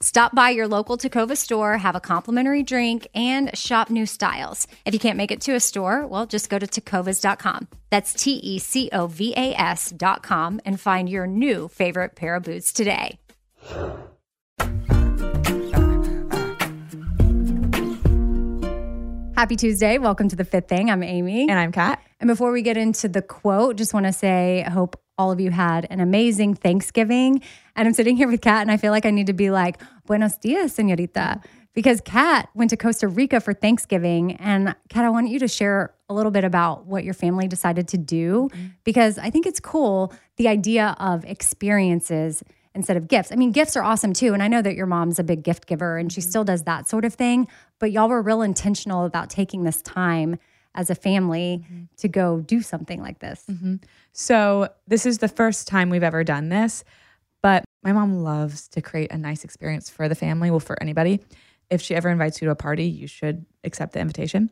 Stop 0.00 0.34
by 0.34 0.50
your 0.50 0.68
local 0.68 0.98
Tecova 0.98 1.36
store, 1.36 1.78
have 1.78 1.96
a 1.96 2.00
complimentary 2.00 2.62
drink, 2.62 3.08
and 3.14 3.56
shop 3.56 3.88
new 3.88 4.04
styles. 4.04 4.66
If 4.84 4.92
you 4.92 5.00
can't 5.00 5.16
make 5.16 5.30
it 5.30 5.40
to 5.42 5.54
a 5.54 5.60
store, 5.60 6.06
well, 6.06 6.26
just 6.26 6.50
go 6.50 6.58
to 6.58 6.66
tecovas.com. 6.66 7.68
That's 7.88 8.12
T 8.12 8.32
E 8.32 8.58
C 8.58 8.90
O 8.92 9.06
V 9.06 9.32
A 9.36 9.54
S.com 9.54 10.60
and 10.66 10.78
find 10.78 11.08
your 11.08 11.26
new 11.26 11.68
favorite 11.68 12.14
pair 12.14 12.34
of 12.34 12.42
boots 12.42 12.74
today. 12.74 13.18
Happy 19.34 19.56
Tuesday. 19.56 19.98
Welcome 19.98 20.28
to 20.28 20.36
the 20.36 20.44
fifth 20.44 20.68
thing. 20.68 20.90
I'm 20.90 21.02
Amy. 21.02 21.42
And 21.42 21.58
I'm 21.58 21.72
Kat. 21.72 22.02
And 22.20 22.28
before 22.28 22.52
we 22.52 22.62
get 22.62 22.76
into 22.76 23.08
the 23.08 23.20
quote, 23.20 23.76
just 23.76 23.92
want 23.92 24.06
to 24.06 24.12
say, 24.12 24.64
I 24.64 24.70
hope 24.70 24.98
all 25.18 25.30
of 25.30 25.40
you 25.40 25.50
had 25.50 25.86
an 25.90 26.00
amazing 26.00 26.54
Thanksgiving. 26.54 27.42
And 27.76 27.86
I'm 27.86 27.94
sitting 27.94 28.16
here 28.16 28.26
with 28.26 28.40
Kat, 28.40 28.62
and 28.62 28.70
I 28.70 28.78
feel 28.78 28.90
like 28.90 29.06
I 29.06 29.10
need 29.10 29.26
to 29.28 29.32
be 29.32 29.50
like, 29.50 29.80
Buenos 30.06 30.36
dias, 30.36 30.76
señorita. 30.76 31.42
Because 31.74 32.00
Kat 32.00 32.48
went 32.54 32.70
to 32.70 32.76
Costa 32.76 33.06
Rica 33.06 33.38
for 33.38 33.52
Thanksgiving. 33.52 34.32
And 34.36 34.74
Kat, 34.88 35.04
I 35.04 35.10
want 35.10 35.28
you 35.28 35.38
to 35.38 35.48
share 35.48 35.94
a 36.08 36.14
little 36.14 36.32
bit 36.32 36.42
about 36.42 36.86
what 36.86 37.04
your 37.04 37.12
family 37.12 37.46
decided 37.46 37.86
to 37.88 37.98
do, 37.98 38.48
mm-hmm. 38.52 38.66
because 38.84 39.18
I 39.18 39.30
think 39.30 39.46
it's 39.46 39.60
cool 39.60 40.12
the 40.36 40.48
idea 40.48 40.96
of 40.98 41.24
experiences 41.24 42.42
instead 42.74 42.96
of 42.96 43.08
gifts. 43.08 43.32
I 43.32 43.36
mean, 43.36 43.52
gifts 43.52 43.76
are 43.76 43.82
awesome 43.82 44.12
too. 44.12 44.32
And 44.32 44.42
I 44.42 44.48
know 44.48 44.62
that 44.62 44.74
your 44.74 44.86
mom's 44.86 45.18
a 45.18 45.24
big 45.24 45.42
gift 45.42 45.66
giver 45.66 45.96
and 45.96 46.12
she 46.12 46.20
mm-hmm. 46.20 46.30
still 46.30 46.44
does 46.44 46.62
that 46.64 46.88
sort 46.88 47.04
of 47.04 47.14
thing. 47.14 47.48
But 47.78 47.90
y'all 47.90 48.08
were 48.08 48.22
real 48.22 48.42
intentional 48.42 49.04
about 49.04 49.30
taking 49.30 49.64
this 49.64 49.82
time 49.82 50.38
as 50.74 50.90
a 50.90 50.94
family 50.94 51.64
mm-hmm. 51.64 51.84
to 51.96 52.08
go 52.08 52.40
do 52.40 52.60
something 52.60 53.00
like 53.00 53.18
this. 53.18 53.44
So, 54.12 54.68
this 54.86 55.06
is 55.06 55.18
the 55.18 55.28
first 55.28 55.66
time 55.66 55.90
we've 55.90 56.02
ever 56.02 56.22
done 56.22 56.50
this, 56.50 56.84
my 57.86 57.92
mom 57.92 58.24
loves 58.24 58.66
to 58.66 58.82
create 58.82 59.12
a 59.12 59.16
nice 59.16 59.44
experience 59.44 59.88
for 59.88 60.08
the 60.08 60.16
family, 60.16 60.50
well, 60.50 60.58
for 60.58 60.76
anybody. 60.82 61.20
If 61.70 61.80
she 61.80 61.94
ever 61.94 62.08
invites 62.08 62.42
you 62.42 62.46
to 62.46 62.50
a 62.50 62.56
party, 62.56 62.86
you 62.86 63.06
should 63.06 63.46
accept 63.62 63.92
the 63.92 64.00
invitation. 64.00 64.50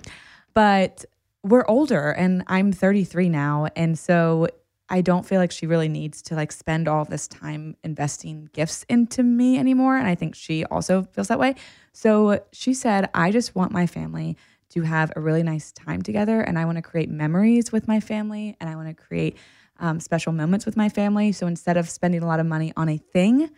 But 0.55 1.05
we're 1.43 1.65
older 1.67 2.13
and 2.13 2.45
I'm 2.47 2.71
33 2.71 3.29
now. 3.29 3.67
And 3.75 3.99
so 3.99 4.47
I 4.89 5.01
don't 5.01 5.27
feel 5.27 5.41
like 5.41 5.51
she 5.51 5.67
really 5.67 5.89
needs 5.89 6.23
to 6.23 6.37
like 6.37 6.53
spend 6.53 6.87
all 6.87 7.05
this 7.05 7.27
time 7.27 7.77
investing 7.83 8.51
gifts 8.53 8.87
into 8.89 9.25
me 9.25 9.59
anymore. 9.59 9.97
And 9.97 10.07
I 10.07 10.15
think 10.15 10.37
she 10.37 10.65
also 10.67 11.03
feels 11.13 11.27
that 11.27 11.41
way. 11.41 11.57
So 11.93 12.39
she 12.53 12.73
said, 12.73 13.11
I 13.15 13.33
just 13.33 13.57
want 13.57 13.73
my 13.73 13.89
family 13.89 14.37
to 14.71 14.83
have 14.83 15.13
a 15.17 15.21
really 15.21 15.43
nice 15.43 15.73
time 15.73 16.03
together. 16.03 16.41
And 16.41 16.57
I 16.57 16.67
want 16.67 16.77
to 16.77 16.83
create 16.83 17.11
memories 17.11 17.73
with 17.73 17.89
my 17.89 17.99
family 17.99 18.57
and 18.61 18.71
I 18.71 18.77
want 18.77 18.87
to 18.89 18.95
create 18.95 19.37
um, 19.79 20.01
special 20.01 20.33
moments 20.33 20.67
with 20.67 20.77
my 20.77 20.89
family. 20.89 21.33
So 21.33 21.47
instead 21.47 21.77
of 21.77 21.89
spending 21.89 22.23
a 22.23 22.27
lot 22.27 22.41
of 22.41 22.47
money 22.47 22.73
on 22.77 22.89
a 22.89 22.97
thing, 22.97 23.51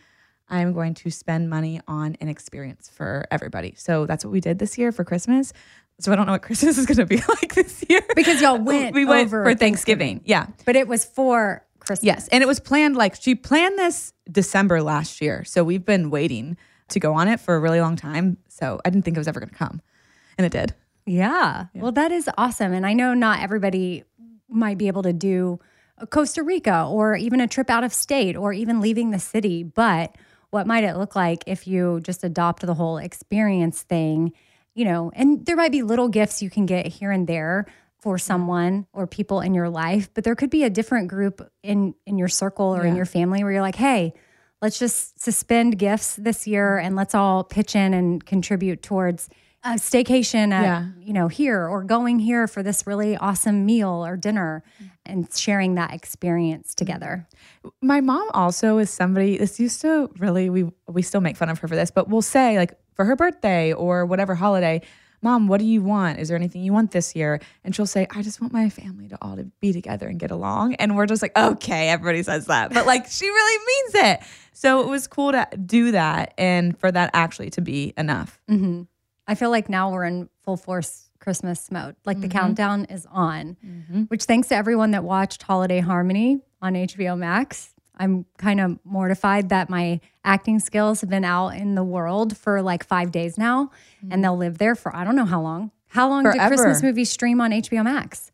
I'm 0.48 0.72
going 0.72 0.94
to 0.94 1.10
spend 1.10 1.50
money 1.50 1.80
on 1.88 2.16
an 2.20 2.28
experience 2.28 2.88
for 2.88 3.26
everybody. 3.30 3.74
So 3.76 4.06
that's 4.06 4.24
what 4.24 4.30
we 4.30 4.40
did 4.40 4.58
this 4.58 4.78
year 4.78 4.92
for 4.92 5.04
Christmas. 5.04 5.52
So 5.98 6.12
I 6.12 6.16
don't 6.16 6.26
know 6.26 6.32
what 6.32 6.42
Christmas 6.48 6.78
is 6.78 6.86
going 6.86 6.98
to 6.98 7.06
be 7.06 7.16
like 7.28 7.54
this 7.54 7.84
year 7.88 8.02
Because 8.14 8.40
y'all 8.40 8.58
went 8.62 8.94
we 8.94 9.04
went 9.04 9.26
over 9.26 9.44
for 9.44 9.54
Thanksgiving. 9.54 10.20
Yeah. 10.24 10.46
But 10.64 10.76
it 10.76 10.88
was 10.88 11.04
for 11.04 11.64
Christmas. 11.80 12.04
Yes. 12.04 12.28
And 12.28 12.42
it 12.42 12.46
was 12.46 12.60
planned 12.60 12.96
like 12.96 13.16
she 13.20 13.34
planned 13.34 13.78
this 13.78 14.12
December 14.30 14.82
last 14.82 15.20
year. 15.20 15.44
So 15.44 15.64
we've 15.64 15.84
been 15.84 16.10
waiting 16.10 16.56
to 16.88 17.00
go 17.00 17.14
on 17.14 17.28
it 17.28 17.40
for 17.40 17.56
a 17.56 17.60
really 17.60 17.80
long 17.80 17.96
time. 17.96 18.36
So 18.48 18.80
I 18.84 18.90
didn't 18.90 19.04
think 19.04 19.16
it 19.16 19.20
was 19.20 19.28
ever 19.28 19.40
going 19.40 19.50
to 19.50 19.56
come. 19.56 19.80
And 20.38 20.46
it 20.46 20.52
did. 20.52 20.74
Yeah. 21.06 21.66
Well, 21.74 21.92
that 21.92 22.12
is 22.12 22.28
awesome. 22.36 22.72
And 22.72 22.84
I 22.84 22.92
know 22.92 23.14
not 23.14 23.40
everybody 23.40 24.04
might 24.48 24.78
be 24.78 24.88
able 24.88 25.02
to 25.02 25.12
do 25.12 25.60
Costa 26.10 26.42
Rica 26.42 26.86
or 26.86 27.16
even 27.16 27.40
a 27.40 27.48
trip 27.48 27.70
out 27.70 27.84
of 27.84 27.92
state 27.92 28.36
or 28.36 28.52
even 28.52 28.80
leaving 28.80 29.10
the 29.10 29.18
city. 29.18 29.62
But 29.62 30.14
what 30.50 30.66
might 30.66 30.84
it 30.84 30.96
look 30.96 31.16
like 31.16 31.44
if 31.46 31.66
you 31.66 32.00
just 32.00 32.22
adopt 32.24 32.64
the 32.64 32.74
whole 32.74 32.98
experience 32.98 33.82
thing? 33.82 34.32
You 34.74 34.84
know, 34.84 35.10
and 35.14 35.44
there 35.46 35.56
might 35.56 35.72
be 35.72 35.82
little 35.82 36.08
gifts 36.08 36.42
you 36.42 36.50
can 36.50 36.66
get 36.66 36.86
here 36.86 37.10
and 37.10 37.26
there 37.26 37.66
for 37.98 38.18
someone 38.18 38.86
or 38.92 39.06
people 39.06 39.40
in 39.40 39.54
your 39.54 39.70
life, 39.70 40.10
but 40.12 40.22
there 40.22 40.34
could 40.34 40.50
be 40.50 40.64
a 40.64 40.70
different 40.70 41.08
group 41.08 41.50
in 41.62 41.94
in 42.04 42.18
your 42.18 42.28
circle 42.28 42.76
or 42.76 42.84
in 42.84 42.94
your 42.94 43.06
family 43.06 43.42
where 43.42 43.52
you're 43.52 43.62
like, 43.62 43.76
"Hey, 43.76 44.12
let's 44.60 44.78
just 44.78 45.20
suspend 45.20 45.78
gifts 45.78 46.16
this 46.16 46.46
year 46.46 46.78
and 46.78 46.94
let's 46.94 47.14
all 47.14 47.42
pitch 47.42 47.74
in 47.74 47.94
and 47.94 48.24
contribute 48.24 48.82
towards 48.82 49.28
a 49.74 49.78
staycation 49.78 50.52
at, 50.52 50.62
Yeah. 50.62 50.86
you 51.00 51.12
know, 51.12 51.28
here 51.28 51.66
or 51.66 51.82
going 51.84 52.18
here 52.20 52.46
for 52.46 52.62
this 52.62 52.86
really 52.86 53.16
awesome 53.16 53.66
meal 53.66 54.04
or 54.06 54.16
dinner 54.16 54.62
and 55.04 55.28
sharing 55.34 55.74
that 55.74 55.92
experience 55.92 56.74
together. 56.74 57.26
My 57.82 58.00
mom 58.00 58.28
also 58.32 58.78
is 58.78 58.90
somebody 58.90 59.38
this 59.38 59.58
used 59.60 59.80
to 59.82 60.08
really 60.18 60.50
we 60.50 60.70
we 60.88 61.02
still 61.02 61.20
make 61.20 61.36
fun 61.36 61.48
of 61.48 61.58
her 61.60 61.68
for 61.68 61.76
this, 61.76 61.90
but 61.90 62.08
we'll 62.08 62.22
say 62.22 62.56
like 62.58 62.74
for 62.94 63.04
her 63.04 63.16
birthday 63.16 63.72
or 63.72 64.06
whatever 64.06 64.34
holiday, 64.34 64.80
Mom, 65.22 65.48
what 65.48 65.58
do 65.58 65.64
you 65.66 65.82
want? 65.82 66.18
Is 66.20 66.28
there 66.28 66.36
anything 66.36 66.62
you 66.62 66.72
want 66.74 66.90
this 66.92 67.16
year? 67.16 67.40
And 67.64 67.74
she'll 67.74 67.86
say, 67.86 68.06
I 68.10 68.20
just 68.22 68.40
want 68.40 68.52
my 68.52 68.68
family 68.68 69.08
to 69.08 69.18
all 69.22 69.34
to 69.36 69.44
be 69.60 69.72
together 69.72 70.06
and 70.08 70.20
get 70.20 70.30
along. 70.30 70.74
And 70.74 70.94
we're 70.94 71.06
just 71.06 71.22
like, 71.22 71.36
okay, 71.36 71.88
everybody 71.88 72.22
says 72.22 72.46
that. 72.46 72.72
But 72.72 72.86
like 72.86 73.06
she 73.08 73.26
really 73.26 73.66
means 73.66 73.94
it. 74.12 74.20
So 74.52 74.80
it 74.82 74.88
was 74.88 75.06
cool 75.08 75.32
to 75.32 75.48
do 75.64 75.90
that 75.92 76.34
and 76.38 76.78
for 76.78 76.92
that 76.92 77.10
actually 77.14 77.50
to 77.50 77.60
be 77.62 77.92
enough. 77.96 78.40
hmm 78.48 78.82
I 79.26 79.34
feel 79.34 79.50
like 79.50 79.68
now 79.68 79.90
we're 79.90 80.04
in 80.04 80.28
full 80.44 80.56
force 80.56 81.10
Christmas 81.18 81.70
mode. 81.70 81.96
Like 82.04 82.20
the 82.20 82.28
mm-hmm. 82.28 82.38
countdown 82.38 82.84
is 82.86 83.06
on, 83.10 83.56
mm-hmm. 83.64 84.02
which 84.02 84.24
thanks 84.24 84.48
to 84.48 84.56
everyone 84.56 84.92
that 84.92 85.04
watched 85.04 85.42
Holiday 85.42 85.80
Harmony 85.80 86.40
on 86.62 86.74
HBO 86.74 87.18
Max. 87.18 87.74
I'm 87.98 88.26
kind 88.36 88.60
of 88.60 88.78
mortified 88.84 89.48
that 89.48 89.70
my 89.70 90.00
acting 90.24 90.60
skills 90.60 91.00
have 91.00 91.08
been 91.08 91.24
out 91.24 91.48
in 91.50 91.74
the 91.74 91.84
world 91.84 92.36
for 92.36 92.60
like 92.60 92.84
five 92.84 93.10
days 93.10 93.38
now, 93.38 93.70
and 94.00 94.10
mm-hmm. 94.10 94.20
they'll 94.22 94.36
live 94.36 94.58
there 94.58 94.74
for 94.74 94.94
I 94.94 95.04
don't 95.04 95.16
know 95.16 95.24
how 95.24 95.40
long. 95.40 95.70
How 95.88 96.08
long 96.08 96.24
Forever. 96.24 96.38
do 96.38 96.48
Christmas 96.48 96.82
movies 96.82 97.10
stream 97.10 97.40
on 97.40 97.52
HBO 97.52 97.82
Max? 97.84 98.30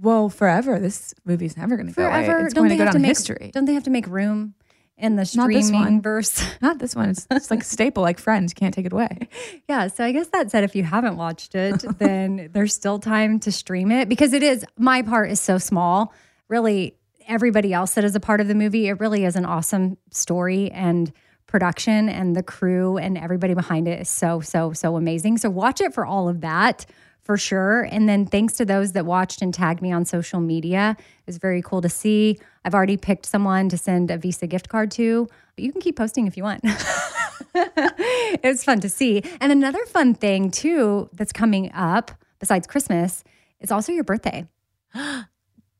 Well, 0.00 0.28
forever. 0.28 0.78
This 0.78 1.12
movie's 1.24 1.56
never 1.56 1.76
going 1.76 1.88
to 1.88 1.92
go 1.92 2.06
away. 2.06 2.24
Forever. 2.24 2.46
It's 2.46 2.54
don't 2.54 2.62
going 2.62 2.68
they 2.68 2.74
to 2.76 2.78
go 2.78 2.84
have 2.84 2.92
down 2.92 3.02
to 3.02 3.08
make 3.08 3.08
history. 3.08 3.50
Don't 3.52 3.64
they 3.64 3.74
have 3.74 3.82
to 3.84 3.90
make 3.90 4.06
room 4.06 4.54
in 4.98 5.16
the 5.16 5.30
Not 5.34 5.48
this 5.48 5.66
streaming 5.66 6.02
verse? 6.02 6.42
Not 6.60 6.78
this 6.78 6.94
one. 6.94 7.10
It's, 7.10 7.26
it's 7.30 7.50
like 7.50 7.60
a 7.60 7.64
staple, 7.64 8.02
like 8.02 8.18
Friends. 8.18 8.52
Can't 8.52 8.74
take 8.74 8.86
it 8.86 8.92
away. 8.92 9.28
Yeah, 9.68 9.88
so 9.88 10.02
I 10.02 10.12
guess 10.12 10.28
that 10.28 10.50
said, 10.50 10.64
if 10.64 10.74
you 10.74 10.82
haven't 10.82 11.18
watched 11.18 11.54
it, 11.54 11.84
then 11.98 12.48
there's 12.52 12.74
still 12.74 12.98
time 12.98 13.38
to 13.40 13.52
stream 13.52 13.92
it 13.92 14.08
because 14.08 14.32
it 14.32 14.42
is, 14.42 14.64
my 14.78 15.02
part 15.02 15.30
is 15.30 15.40
so 15.40 15.58
small. 15.58 16.14
Really, 16.48 16.96
everybody 17.26 17.74
else 17.74 17.94
that 17.94 18.04
is 18.04 18.16
a 18.16 18.20
part 18.20 18.40
of 18.40 18.48
the 18.48 18.54
movie, 18.54 18.88
it 18.88 18.98
really 18.98 19.26
is 19.26 19.36
an 19.36 19.44
awesome 19.44 19.98
story 20.10 20.70
and 20.70 21.12
production, 21.46 22.08
and 22.08 22.34
the 22.34 22.42
crew 22.42 22.96
and 22.96 23.18
everybody 23.18 23.52
behind 23.52 23.88
it 23.88 24.00
is 24.00 24.08
so, 24.08 24.40
so, 24.40 24.72
so 24.72 24.96
amazing. 24.96 25.36
So 25.36 25.50
watch 25.50 25.82
it 25.82 25.92
for 25.92 26.06
all 26.06 26.28
of 26.30 26.40
that 26.40 26.86
for 27.22 27.36
sure. 27.36 27.82
And 27.82 28.08
then 28.08 28.24
thanks 28.26 28.54
to 28.54 28.64
those 28.64 28.92
that 28.92 29.04
watched 29.04 29.42
and 29.42 29.52
tagged 29.52 29.82
me 29.82 29.92
on 29.92 30.04
social 30.04 30.40
media. 30.40 30.96
It's 31.26 31.38
very 31.38 31.62
cool 31.62 31.82
to 31.82 31.88
see. 31.88 32.38
I've 32.64 32.74
already 32.74 32.96
picked 32.96 33.26
someone 33.26 33.68
to 33.68 33.76
send 33.78 34.10
a 34.10 34.16
Visa 34.16 34.46
gift 34.46 34.68
card 34.68 34.90
to. 34.92 35.28
But 35.54 35.64
you 35.64 35.72
can 35.72 35.80
keep 35.80 35.96
posting 35.96 36.26
if 36.26 36.36
you 36.36 36.42
want. 36.42 36.60
it 37.54 38.40
was 38.44 38.64
fun 38.64 38.80
to 38.80 38.88
see. 38.88 39.22
And 39.40 39.52
another 39.52 39.84
fun 39.86 40.14
thing 40.14 40.50
too 40.50 41.08
that's 41.12 41.32
coming 41.32 41.70
up 41.72 42.12
besides 42.38 42.66
Christmas 42.66 43.24
is 43.60 43.70
also 43.70 43.92
your 43.92 44.04
birthday. 44.04 44.46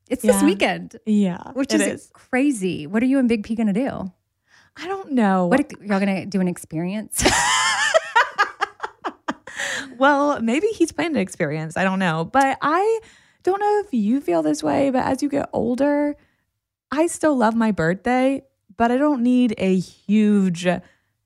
It's 0.09 0.23
this 0.23 0.41
weekend, 0.41 0.95
Yeah, 1.05 1.51
which 1.53 1.71
is 1.71 2.09
crazy. 2.13 2.87
What 2.87 3.03
are 3.03 3.05
you 3.05 3.19
and 3.19 3.29
Big 3.29 3.43
P 3.43 3.53
gonna 3.53 3.73
do? 3.73 4.11
I 4.75 4.87
don't 4.87 5.11
know. 5.11 5.45
What 5.45 5.71
y'all 5.81 5.99
gonna 5.99 6.25
do 6.25 6.41
an 6.41 6.47
experience? 6.47 7.23
well, 9.99 10.41
maybe 10.41 10.67
he's 10.67 10.91
planned 10.91 11.15
an 11.15 11.21
experience. 11.21 11.77
I 11.77 11.83
don't 11.83 11.99
know. 11.99 12.25
But 12.25 12.57
I 12.61 12.99
don't 13.43 13.59
know 13.59 13.83
if 13.85 13.93
you 13.93 14.21
feel 14.21 14.41
this 14.41 14.63
way, 14.63 14.89
but 14.89 15.05
as 15.05 15.21
you 15.21 15.29
get 15.29 15.49
older, 15.53 16.15
I 16.91 17.07
still 17.07 17.35
love 17.35 17.55
my 17.55 17.71
birthday, 17.71 18.43
but 18.75 18.91
I 18.91 18.97
don't 18.97 19.21
need 19.21 19.55
a 19.57 19.77
huge 19.77 20.67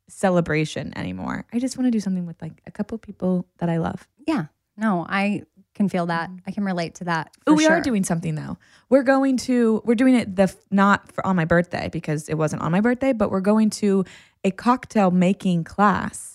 celebration 0.09 0.95
anymore. 0.97 1.45
I 1.53 1.59
just 1.59 1.77
want 1.77 1.87
to 1.87 1.91
do 1.91 1.99
something 1.99 2.25
with 2.25 2.41
like 2.41 2.61
a 2.65 2.71
couple 2.71 2.97
people 2.97 3.47
that 3.59 3.69
I 3.69 3.77
love. 3.77 4.07
yeah. 4.27 4.45
No, 4.75 5.05
I 5.07 5.43
can 5.73 5.89
feel 5.89 6.07
that. 6.07 6.29
Mm-hmm. 6.29 6.39
I 6.47 6.51
can 6.51 6.63
relate 6.63 6.95
to 6.95 7.03
that. 7.05 7.31
Oh, 7.47 7.53
we 7.53 7.67
are 7.67 7.81
doing 7.81 8.03
something 8.03 8.35
though. 8.35 8.57
We're 8.89 9.03
going 9.03 9.37
to 9.37 9.81
we're 9.85 9.95
doing 9.95 10.15
it 10.15 10.35
the 10.35 10.53
not 10.71 11.11
for, 11.11 11.25
on 11.25 11.35
my 11.35 11.45
birthday 11.45 11.89
because 11.91 12.29
it 12.29 12.35
wasn't 12.35 12.61
on 12.61 12.71
my 12.71 12.81
birthday, 12.81 13.13
but 13.13 13.31
we're 13.31 13.41
going 13.41 13.69
to 13.71 14.05
a 14.43 14.51
cocktail 14.51 15.11
making 15.11 15.63
class. 15.63 16.32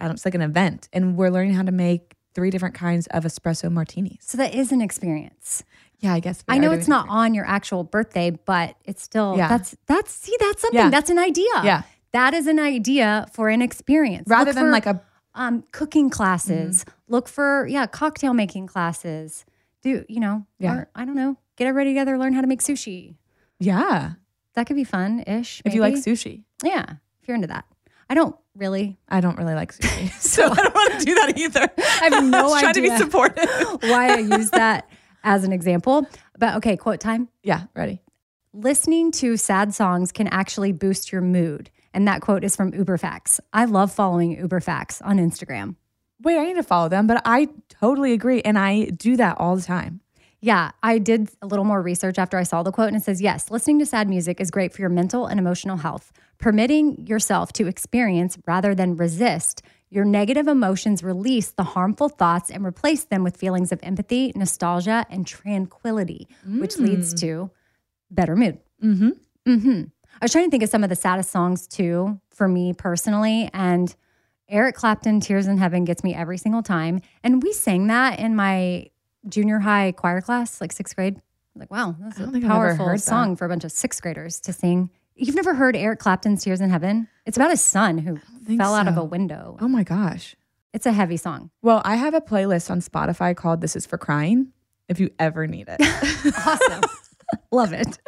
Um, 0.00 0.12
It's 0.12 0.24
like 0.24 0.34
an 0.34 0.42
event, 0.42 0.88
and 0.92 1.16
we're 1.16 1.30
learning 1.30 1.54
how 1.54 1.62
to 1.62 1.72
make 1.72 2.14
three 2.34 2.50
different 2.50 2.74
kinds 2.74 3.06
of 3.08 3.24
espresso 3.24 3.70
martinis. 3.70 4.18
So 4.20 4.38
that 4.38 4.54
is 4.54 4.70
an 4.72 4.80
experience. 4.80 5.64
Yeah, 5.98 6.14
I 6.14 6.20
guess 6.20 6.44
I 6.48 6.58
know 6.58 6.70
it's 6.70 6.86
not 6.86 7.06
on 7.08 7.34
your 7.34 7.44
actual 7.44 7.82
birthday, 7.82 8.30
but 8.30 8.76
it's 8.84 9.02
still 9.02 9.36
Yeah. 9.36 9.48
that's 9.48 9.76
that's 9.86 10.12
see 10.12 10.36
that's 10.38 10.62
something 10.62 10.78
Yeah. 10.78 10.90
that's 10.90 11.10
an 11.10 11.18
idea. 11.18 11.46
Yeah. 11.64 11.82
that 12.12 12.32
is 12.34 12.46
an 12.46 12.58
idea 12.60 13.26
for 13.32 13.48
an 13.48 13.60
experience 13.60 14.28
rather 14.28 14.50
Look 14.50 14.54
than 14.54 14.64
for, 14.66 14.70
like 14.70 14.86
a 14.86 15.02
um, 15.34 15.64
cooking 15.72 16.08
classes. 16.10 16.84
Look 17.08 17.28
for 17.28 17.66
yeah 17.66 17.86
cocktail 17.86 18.32
making 18.34 18.68
classes. 18.68 19.44
Do 19.82 20.04
you 20.08 20.20
know? 20.20 20.46
Yeah. 20.58 20.74
Or, 20.74 20.88
I 20.94 21.04
don't 21.04 21.14
know. 21.16 21.36
Get 21.56 21.66
everybody 21.66 21.90
together. 21.90 22.16
Learn 22.18 22.32
how 22.34 22.40
to 22.42 22.46
make 22.46 22.60
sushi. 22.60 23.16
yeah. 23.58 24.12
That 24.54 24.66
could 24.66 24.76
be 24.76 24.84
fun 24.84 25.22
ish. 25.26 25.62
If 25.64 25.74
you 25.74 25.80
like 25.80 25.94
sushi, 25.94 26.42
yeah, 26.64 26.84
if 27.20 27.28
you're 27.28 27.34
into 27.36 27.46
that. 27.48 27.64
I 28.10 28.14
don't 28.14 28.34
really. 28.54 28.98
I 29.08 29.20
don't 29.20 29.36
really 29.38 29.54
like 29.54 29.72
sushi, 29.72 30.10
so 30.20 30.44
I 30.44 30.54
don't 30.54 30.74
want 30.74 30.98
to 31.00 31.04
do 31.04 31.14
that 31.14 31.38
either. 31.38 31.68
I 31.78 32.08
have 32.14 32.24
no 32.24 32.48
Trying 32.60 32.74
to 32.74 32.80
be 32.82 32.90
idea. 32.90 32.98
supportive. 33.04 33.48
Why 33.82 34.14
I 34.14 34.18
use 34.18 34.50
that 34.50 34.88
as 35.24 35.44
an 35.44 35.52
example, 35.52 36.06
but 36.38 36.56
okay. 36.56 36.76
Quote 36.76 37.00
time. 37.00 37.28
yeah, 37.42 37.64
ready. 37.74 38.00
listening 38.52 39.10
to 39.12 39.36
sad 39.36 39.74
songs 39.74 40.10
can 40.12 40.26
actually 40.28 40.72
boost 40.72 41.12
your 41.12 41.20
mood. 41.20 41.70
And 41.94 42.06
that 42.06 42.20
quote 42.20 42.44
is 42.44 42.54
from 42.54 42.72
UberFacts. 42.72 43.40
I 43.52 43.64
love 43.64 43.90
following 43.92 44.36
UberFacts 44.36 45.00
on 45.04 45.16
Instagram. 45.18 45.76
Wait, 46.22 46.36
I 46.38 46.44
need 46.44 46.54
to 46.54 46.62
follow 46.62 46.88
them, 46.88 47.06
but 47.06 47.22
I 47.24 47.48
totally 47.68 48.12
agree, 48.12 48.40
and 48.42 48.58
I 48.58 48.86
do 48.86 49.16
that 49.16 49.36
all 49.38 49.56
the 49.56 49.62
time. 49.62 50.00
Yeah, 50.40 50.70
I 50.82 50.98
did 50.98 51.30
a 51.42 51.46
little 51.46 51.64
more 51.64 51.80
research 51.82 52.18
after 52.18 52.36
I 52.36 52.42
saw 52.42 52.62
the 52.62 52.70
quote, 52.72 52.88
and 52.88 52.96
it 52.96 53.02
says 53.02 53.20
yes, 53.22 53.50
listening 53.50 53.78
to 53.80 53.86
sad 53.86 54.08
music 54.08 54.40
is 54.40 54.50
great 54.50 54.72
for 54.72 54.80
your 54.82 54.90
mental 54.90 55.26
and 55.26 55.40
emotional 55.40 55.78
health. 55.78 56.12
Permitting 56.38 57.06
yourself 57.06 57.52
to 57.54 57.66
experience 57.66 58.38
rather 58.46 58.74
than 58.74 58.96
resist 58.96 59.62
your 59.90 60.04
negative 60.04 60.46
emotions, 60.46 61.02
release 61.02 61.50
the 61.50 61.64
harmful 61.64 62.08
thoughts 62.08 62.50
and 62.50 62.64
replace 62.64 63.04
them 63.04 63.24
with 63.24 63.36
feelings 63.36 63.72
of 63.72 63.80
empathy, 63.82 64.32
nostalgia, 64.36 65.06
and 65.10 65.26
tranquility, 65.26 66.28
which 66.46 66.78
leads 66.78 67.14
to 67.14 67.50
better 68.10 68.36
mood. 68.36 68.58
Mm-hmm. 68.84 69.10
Mm-hmm. 69.48 69.82
I 70.20 70.24
was 70.24 70.32
trying 70.32 70.44
to 70.46 70.50
think 70.50 70.62
of 70.62 70.68
some 70.68 70.84
of 70.84 70.90
the 70.90 70.96
saddest 70.96 71.30
songs 71.30 71.66
too 71.66 72.20
for 72.30 72.48
me 72.48 72.72
personally, 72.72 73.50
and 73.52 73.94
Eric 74.48 74.76
Clapton, 74.76 75.20
"Tears 75.20 75.46
in 75.46 75.58
Heaven" 75.58 75.84
gets 75.84 76.04
me 76.04 76.14
every 76.14 76.38
single 76.38 76.62
time. 76.62 77.00
And 77.22 77.42
we 77.42 77.52
sang 77.52 77.86
that 77.88 78.18
in 78.18 78.36
my 78.36 78.90
junior 79.28 79.58
high 79.58 79.92
choir 79.92 80.20
class, 80.20 80.60
like 80.60 80.72
sixth 80.72 80.94
grade. 80.96 81.20
Like, 81.54 81.70
wow, 81.70 81.96
that's 81.98 82.18
a 82.18 82.30
think 82.30 82.44
I've 82.44 82.50
ever 82.50 82.50
powerful 82.50 82.86
heard 82.86 82.98
that. 82.98 83.02
song 83.02 83.36
for 83.36 83.44
a 83.44 83.48
bunch 83.48 83.64
of 83.64 83.72
sixth 83.72 84.00
graders 84.02 84.40
to 84.40 84.52
sing. 84.52 84.90
You've 85.18 85.34
never 85.34 85.54
heard 85.54 85.76
Eric 85.76 85.98
Clapton's 85.98 86.42
"Tears 86.44 86.60
in 86.60 86.70
Heaven"? 86.70 87.08
It's 87.26 87.36
about 87.36 87.50
his 87.50 87.60
son 87.60 87.98
who 87.98 88.18
fell 88.56 88.74
out 88.74 88.88
of 88.88 88.96
a 88.96 89.04
window. 89.04 89.56
Oh 89.60 89.68
my 89.68 89.82
gosh. 89.82 90.34
It's 90.72 90.86
a 90.86 90.92
heavy 90.92 91.16
song. 91.16 91.50
Well, 91.62 91.82
I 91.84 91.96
have 91.96 92.14
a 92.14 92.20
playlist 92.20 92.70
on 92.70 92.80
Spotify 92.80 93.34
called 93.36 93.60
This 93.60 93.74
Is 93.74 93.84
for 93.86 93.98
Crying 93.98 94.52
if 94.88 95.00
you 95.00 95.10
ever 95.18 95.46
need 95.46 95.68
it. 95.68 95.80
Awesome, 96.46 96.82
love 97.50 97.72
it. 97.72 97.98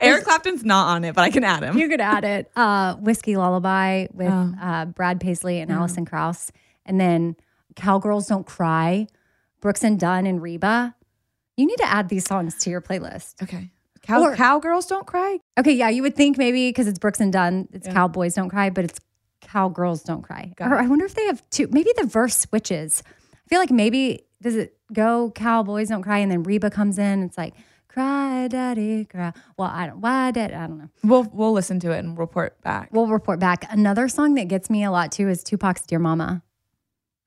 Eric 0.00 0.24
Clapton's 0.24 0.64
not 0.64 0.88
on 0.88 1.04
it, 1.04 1.14
but 1.14 1.22
I 1.22 1.30
can 1.30 1.44
add 1.44 1.62
him. 1.62 1.76
You 1.78 1.88
could 1.88 2.00
add 2.00 2.24
it. 2.24 2.50
Uh, 2.56 2.94
Whiskey 2.96 3.36
Lullaby 3.36 4.06
with 4.12 4.28
Oh. 4.30 4.54
uh, 4.60 4.84
Brad 4.86 5.20
Paisley 5.20 5.60
and 5.60 5.70
Alison 5.72 6.04
Krauss. 6.04 6.50
And 6.86 7.00
then 7.00 7.36
Cowgirls 7.76 8.26
Don't 8.28 8.46
Cry, 8.46 9.06
Brooks 9.60 9.82
and 9.84 9.98
Dunn 9.98 10.26
and 10.26 10.40
Reba. 10.42 10.94
You 11.56 11.66
need 11.66 11.76
to 11.78 11.86
add 11.86 12.08
these 12.08 12.24
songs 12.24 12.56
to 12.60 12.70
your 12.70 12.80
playlist. 12.80 13.42
Okay. 13.42 13.70
Cow- 14.04 14.22
Or- 14.22 14.36
cowgirls 14.36 14.86
don't 14.86 15.06
cry. 15.06 15.38
Okay, 15.58 15.72
yeah, 15.72 15.88
you 15.88 16.02
would 16.02 16.14
think 16.14 16.36
maybe 16.38 16.68
because 16.68 16.86
it's 16.86 16.98
Brooks 16.98 17.20
and 17.20 17.32
Dunn, 17.32 17.68
it's 17.72 17.88
Cowboys 17.88 18.34
Don't 18.34 18.48
Cry, 18.50 18.70
but 18.70 18.84
it's 18.84 19.00
Cowgirls 19.40 20.02
Don't 20.02 20.22
Cry. 20.22 20.52
Got 20.56 20.70
Or 20.72 20.76
I 20.78 20.86
wonder 20.86 21.04
if 21.04 21.14
they 21.14 21.24
have 21.26 21.42
two. 21.50 21.68
Maybe 21.70 21.90
the 21.96 22.04
verse 22.06 22.36
switches. 22.38 23.02
I 23.32 23.48
feel 23.48 23.58
like 23.58 23.70
maybe 23.70 24.24
does 24.42 24.56
it 24.56 24.76
go 24.92 25.30
Cowboys 25.34 25.88
Don't 25.88 26.02
Cry 26.02 26.18
and 26.18 26.30
then 26.30 26.42
Reba 26.42 26.70
comes 26.70 26.98
in. 26.98 27.22
It's 27.22 27.38
like 27.38 27.54
cry, 27.88 28.48
daddy, 28.48 29.04
cry. 29.06 29.32
Well, 29.56 29.70
I 29.72 29.86
don't. 29.86 30.00
Why 30.00 30.30
did 30.32 30.52
I 30.52 30.66
don't 30.66 30.78
know. 30.78 30.88
We'll 31.02 31.24
we'll 31.32 31.52
listen 31.52 31.80
to 31.80 31.90
it 31.92 31.98
and 32.00 32.18
report 32.18 32.60
back. 32.62 32.88
We'll 32.92 33.06
report 33.06 33.38
back. 33.40 33.64
Another 33.70 34.08
song 34.08 34.34
that 34.34 34.48
gets 34.48 34.68
me 34.68 34.84
a 34.84 34.90
lot 34.90 35.12
too 35.12 35.28
is 35.28 35.42
Tupac's 35.42 35.86
"Dear 35.86 35.98
Mama." 35.98 36.42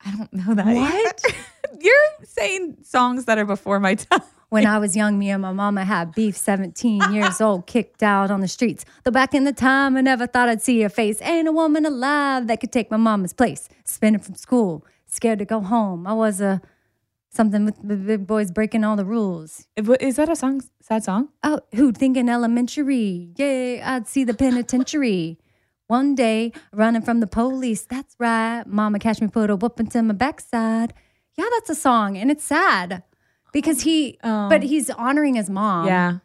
I 0.04 0.10
don't 0.16 0.32
know 0.32 0.54
that. 0.54 0.66
What? 0.66 1.22
You're 1.80 2.24
saying 2.24 2.78
songs 2.84 3.24
that 3.24 3.38
are 3.38 3.44
before 3.44 3.80
my 3.80 3.94
time. 3.94 4.20
When 4.50 4.66
I 4.66 4.78
was 4.78 4.96
young, 4.96 5.18
me 5.18 5.28
and 5.28 5.42
my 5.42 5.52
mama 5.52 5.84
had 5.84 6.14
beef, 6.14 6.34
17 6.34 7.12
years 7.12 7.38
old, 7.40 7.66
kicked 7.66 8.02
out 8.02 8.30
on 8.30 8.40
the 8.40 8.48
streets. 8.48 8.86
Though 9.04 9.10
back 9.10 9.34
in 9.34 9.44
the 9.44 9.52
time, 9.52 9.96
I 9.96 10.00
never 10.00 10.26
thought 10.26 10.48
I'd 10.48 10.62
see 10.62 10.80
her 10.80 10.88
face. 10.88 11.20
Ain't 11.20 11.46
a 11.46 11.52
woman 11.52 11.84
alive 11.84 12.46
that 12.46 12.60
could 12.60 12.72
take 12.72 12.90
my 12.90 12.96
mama's 12.96 13.34
place. 13.34 13.68
Spinning 13.84 14.20
from 14.20 14.36
school, 14.36 14.86
scared 15.06 15.40
to 15.40 15.44
go 15.44 15.60
home. 15.60 16.06
I 16.06 16.14
was 16.14 16.40
a 16.40 16.62
something 17.28 17.66
with 17.66 17.76
the 17.86 17.96
big 17.96 18.26
boys 18.26 18.50
breaking 18.50 18.84
all 18.84 18.96
the 18.96 19.04
rules. 19.04 19.66
Is 19.76 20.16
that 20.16 20.30
a 20.30 20.36
song? 20.36 20.62
Sad 20.80 21.04
song? 21.04 21.28
Oh, 21.42 21.60
who'd 21.74 21.98
think 21.98 22.16
in 22.16 22.30
elementary? 22.30 23.34
Yeah, 23.36 23.82
I'd 23.84 24.08
see 24.08 24.24
the 24.24 24.32
penitentiary. 24.32 25.38
One 25.88 26.14
day, 26.14 26.52
running 26.72 27.02
from 27.02 27.20
the 27.20 27.26
police. 27.26 27.82
That's 27.82 28.16
right. 28.18 28.62
Mama 28.66 28.98
catch 28.98 29.20
me, 29.20 29.28
put 29.28 29.50
a 29.50 29.56
whoop 29.56 29.78
into 29.78 30.02
my 30.02 30.14
backside. 30.14 30.94
Yeah, 31.36 31.44
that's 31.50 31.68
a 31.68 31.74
song, 31.74 32.16
and 32.16 32.30
it's 32.30 32.44
sad 32.44 33.02
because 33.52 33.82
he, 33.82 34.18
Oh. 34.22 34.48
but 34.48 34.62
he's 34.62 34.90
honoring 34.90 35.34
his 35.34 35.48
mom. 35.50 35.86
yeah. 35.86 36.18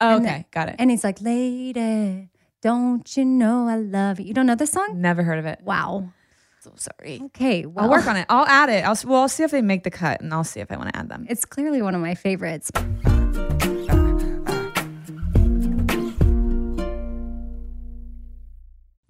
Oh, 0.00 0.18
okay, 0.20 0.46
got 0.52 0.68
it. 0.68 0.76
And 0.78 0.90
he's 0.92 1.02
like, 1.02 1.20
lady, 1.20 2.28
don't 2.62 3.16
you 3.16 3.24
know 3.24 3.66
I 3.66 3.74
love 3.76 4.20
you? 4.20 4.26
You 4.26 4.34
don't 4.34 4.46
know 4.46 4.54
this 4.54 4.70
song? 4.70 5.00
Never 5.00 5.24
heard 5.24 5.40
of 5.40 5.46
it. 5.46 5.60
Wow. 5.64 6.12
So 6.60 6.72
sorry. 6.76 7.20
Okay. 7.26 7.66
Well, 7.66 7.84
I'll 7.86 7.90
work 7.90 8.06
on 8.06 8.16
it. 8.16 8.26
I'll 8.28 8.46
add 8.46 8.68
it. 8.68 8.84
I'll 8.84 8.96
well, 9.04 9.22
I'll 9.22 9.28
see 9.28 9.42
if 9.42 9.50
they 9.50 9.62
make 9.62 9.82
the 9.84 9.90
cut, 9.90 10.20
and 10.20 10.32
I'll 10.32 10.44
see 10.44 10.60
if 10.60 10.70
I 10.70 10.76
want 10.76 10.92
to 10.92 10.96
add 10.98 11.08
them. 11.08 11.26
It's 11.28 11.44
clearly 11.44 11.82
one 11.82 11.94
of 11.96 12.00
my 12.00 12.14
favorites. 12.14 12.70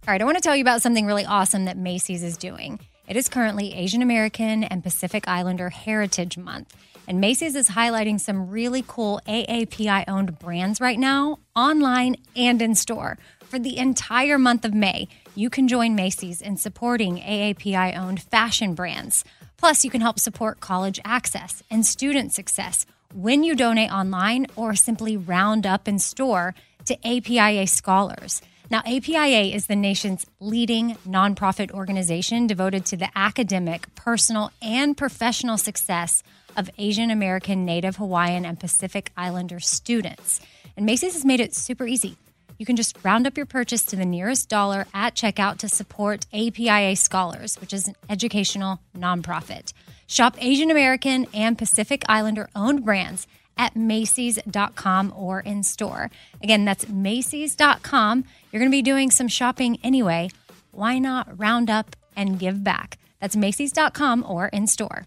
All 0.07 0.13
right, 0.13 0.23
I 0.23 0.25
want 0.25 0.37
to 0.39 0.43
tell 0.43 0.57
you 0.57 0.63
about 0.63 0.81
something 0.81 1.05
really 1.05 1.27
awesome 1.27 1.67
that 1.67 1.77
Macy's 1.77 2.23
is 2.23 2.37
doing. 2.39 2.81
It 3.07 3.17
is 3.17 3.29
currently 3.29 3.75
Asian 3.75 4.01
American 4.01 4.65
and 4.65 4.83
Pacific 4.83 5.29
Islander 5.29 5.69
Heritage 5.69 6.39
Month. 6.39 6.75
And 7.09 7.23
Macy's 7.23 7.57
is 7.57 7.71
highlighting 7.71 8.21
some 8.21 8.51
really 8.51 8.85
cool 8.87 9.23
AAPI 9.27 10.05
owned 10.09 10.39
brands 10.39 10.79
right 10.79 10.99
now, 10.99 11.39
online 11.57 12.17
and 12.37 12.61
in 12.61 12.75
store. 12.75 13.17
For 13.45 13.59
the 13.59 13.79
entire 13.79 14.37
month 14.37 14.67
of 14.67 14.75
May, 14.75 15.09
you 15.35 15.49
can 15.49 15.69
join 15.69 15.95
Macy's 15.95 16.43
in 16.43 16.59
supporting 16.59 17.17
AAPI 17.17 17.97
owned 17.97 18.21
fashion 18.21 18.75
brands. 18.75 19.25
Plus, 19.57 19.87
you 19.87 19.91
can 19.91 20.03
help 20.03 20.19
support 20.19 20.61
college 20.61 21.01
access 21.03 21.63
and 21.71 21.87
student 21.87 22.35
success 22.35 22.85
when 23.15 23.43
you 23.43 23.57
donate 23.57 23.91
online 23.91 24.47
or 24.55 24.75
simply 24.75 25.17
round 25.17 25.65
up 25.65 25.89
in 25.89 25.99
store 25.99 26.55
to 26.85 27.07
APIA 27.07 27.67
scholars. 27.67 28.43
Now, 28.71 28.83
APIA 28.85 29.55
is 29.55 29.67
the 29.67 29.77
nation's 29.77 30.27
leading 30.41 30.97
nonprofit 31.09 31.71
organization 31.71 32.47
devoted 32.47 32.85
to 32.85 32.99
the 32.99 33.09
academic, 33.17 33.95
personal, 33.95 34.53
and 34.61 34.95
professional 34.95 35.57
success 35.57 36.23
of 36.59 36.69
Asian 36.77 37.11
American, 37.11 37.65
Native 37.65 37.97
Hawaiian, 37.97 38.45
and 38.45 38.61
Pacific 38.61 39.13
Islander 39.17 39.61
students. 39.61 40.41
And 40.77 40.85
Macy's 40.85 41.15
has 41.15 41.25
made 41.25 41.41
it 41.41 41.55
super 41.55 41.87
easy. 41.87 42.19
You 42.59 42.67
can 42.67 42.75
just 42.75 42.99
round 43.05 43.27
up 43.27 43.37
your 43.37 43.47
purchase 43.47 43.85
to 43.85 43.97
the 43.97 44.05
nearest 44.05 44.49
dollar 44.49 44.87
at 44.93 45.15
checkout 45.15 45.59
to 45.59 45.69
support 45.69 46.27
APIA 46.35 46.97
Scholars, 46.97 47.57
which 47.61 47.73
is 47.73 47.87
an 47.87 47.95
educational 48.11 48.81
nonprofit. 48.97 49.73
Shop 50.09 50.37
Asian 50.41 50.71
American 50.71 51.27
and 51.33 51.57
Pacific 51.57 52.03
Islander 52.09 52.49
owned 52.57 52.85
brands 52.85 53.29
at 53.57 53.77
Macy's.com 53.77 55.13
or 55.17 55.41
in 55.41 55.63
store. 55.63 56.11
Again, 56.43 56.65
that's 56.65 56.89
Macy's.com. 56.89 58.25
You're 58.51 58.61
going 58.61 58.71
to 58.71 58.77
be 58.77 58.83
doing 58.83 59.13
some 59.13 59.29
shopping 59.29 59.79
anyway. 59.85 60.31
Why 60.73 60.99
not 60.99 61.39
round 61.39 61.71
up 61.71 61.95
and 62.17 62.39
give 62.39 62.65
back? 62.65 62.99
That's 63.21 63.37
Macy's.com 63.37 64.25
or 64.27 64.49
in 64.49 64.67
store. 64.67 65.07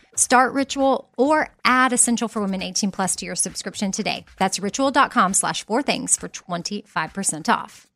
Start 0.15 0.51
Ritual 0.51 1.09
or 1.17 1.49
add 1.63 1.93
Essential 1.93 2.27
for 2.27 2.41
Women 2.41 2.61
18 2.61 2.91
Plus 2.91 3.15
to 3.17 3.25
your 3.25 3.35
subscription 3.35 3.91
today. 3.91 4.25
That's 4.37 4.59
ritual.com 4.59 5.33
slash 5.33 5.65
four 5.65 5.81
things 5.81 6.17
for 6.17 6.27
25% 6.27 7.47
off. 7.47 7.87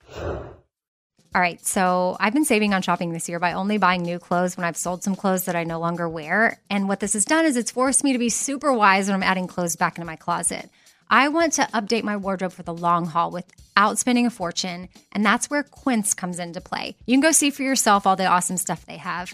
All 1.36 1.41
right, 1.41 1.63
so 1.65 2.15
I've 2.17 2.31
been 2.34 2.45
saving 2.45 2.74
on 2.74 2.81
shopping 2.81 3.12
this 3.12 3.27
year 3.27 3.39
by 3.39 3.51
only 3.51 3.77
buying 3.77 4.03
new 4.03 4.19
clothes 4.19 4.55
when 4.55 4.63
I've 4.63 4.77
sold 4.77 5.03
some 5.03 5.17
clothes 5.17 5.43
that 5.45 5.55
I 5.57 5.65
no 5.65 5.79
longer 5.79 6.07
wear. 6.07 6.62
And 6.69 6.88
what 6.88 7.01
this 7.01 7.12
has 7.12 7.25
done 7.25 7.45
is 7.45 7.57
it's 7.57 7.72
forced 7.72 8.05
me 8.05 8.13
to 8.13 8.19
be 8.19 8.29
super 8.29 8.72
wise 8.72 9.07
when 9.07 9.15
I'm 9.15 9.24
adding 9.24 9.48
clothes 9.48 9.75
back 9.75 9.98
into 9.98 10.05
my 10.05 10.15
closet. 10.15 10.69
I 11.10 11.27
want 11.27 11.51
to 11.53 11.63
update 11.63 12.03
my 12.03 12.15
wardrobe 12.15 12.53
for 12.53 12.63
the 12.63 12.74
long 12.74 13.05
haul 13.07 13.31
without 13.31 14.00
spending 14.00 14.25
a 14.25 14.29
fortune, 14.29 14.88
and 15.12 15.25
that's 15.25 15.50
where 15.50 15.63
Quince 15.63 16.13
comes 16.13 16.39
into 16.39 16.62
play. 16.62 16.95
You 17.05 17.13
can 17.13 17.22
go 17.22 17.34
see 17.34 17.50
for 17.50 17.63
yourself 17.63 18.07
all 18.07 18.15
the 18.15 18.25
awesome 18.25 18.55
stuff 18.55 18.86
they 18.86 18.98
have 18.98 19.34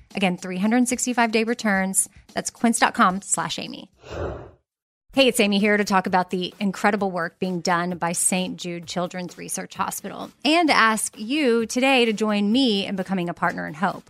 Again, 0.15 0.37
365 0.37 1.31
day 1.31 1.43
returns. 1.43 2.09
That's 2.33 2.49
quince.com 2.49 3.21
slash 3.21 3.59
Amy. 3.59 3.91
Hey, 5.13 5.27
it's 5.27 5.41
Amy 5.41 5.59
here 5.59 5.75
to 5.75 5.83
talk 5.83 6.07
about 6.07 6.29
the 6.29 6.53
incredible 6.57 7.11
work 7.11 7.37
being 7.37 7.59
done 7.59 7.97
by 7.97 8.13
St. 8.13 8.55
Jude 8.55 8.87
Children's 8.87 9.37
Research 9.37 9.75
Hospital 9.75 10.31
and 10.45 10.69
ask 10.69 11.19
you 11.19 11.65
today 11.65 12.05
to 12.05 12.13
join 12.13 12.49
me 12.49 12.87
in 12.87 12.95
becoming 12.95 13.27
a 13.27 13.33
partner 13.33 13.67
in 13.67 13.73
hope. 13.73 14.09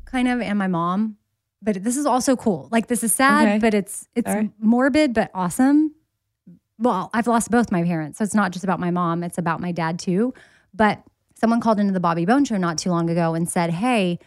kind 0.11 0.27
of, 0.27 0.41
and 0.41 0.57
my 0.59 0.67
mom. 0.67 1.17
But 1.61 1.83
this 1.83 1.95
is 1.97 2.05
also 2.05 2.35
cool. 2.35 2.67
Like 2.71 2.87
this 2.87 3.03
is 3.03 3.13
sad, 3.13 3.47
Okay. 3.47 3.59
but 3.59 3.73
it's 3.73 4.07
it's 4.15 4.27
right. 4.27 4.51
morbid 4.59 5.13
but 5.13 5.29
awesome. 5.33 5.93
well, 6.79 7.09
I've 7.13 7.27
lost 7.27 7.51
both 7.51 7.71
my 7.71 7.83
parents. 7.83 8.17
So 8.17 8.23
it's 8.23 8.33
not 8.33 8.51
just 8.51 8.63
about 8.63 8.79
my 8.79 8.89
mom, 8.91 9.23
it's 9.23 9.37
about 9.37 9.59
my 9.61 9.71
dad 9.71 9.99
too. 9.99 10.33
But 10.73 11.03
someone 11.35 11.61
called 11.61 11.79
into 11.79 11.93
the 11.93 11.99
Bobby 11.99 12.25
Bones 12.25 12.47
show 12.47 12.57
not 12.57 12.77
too 12.79 12.89
long 12.89 13.09
ago 13.09 13.35
and 13.35 13.47
said, 13.47 13.69
Hey, 13.71 14.17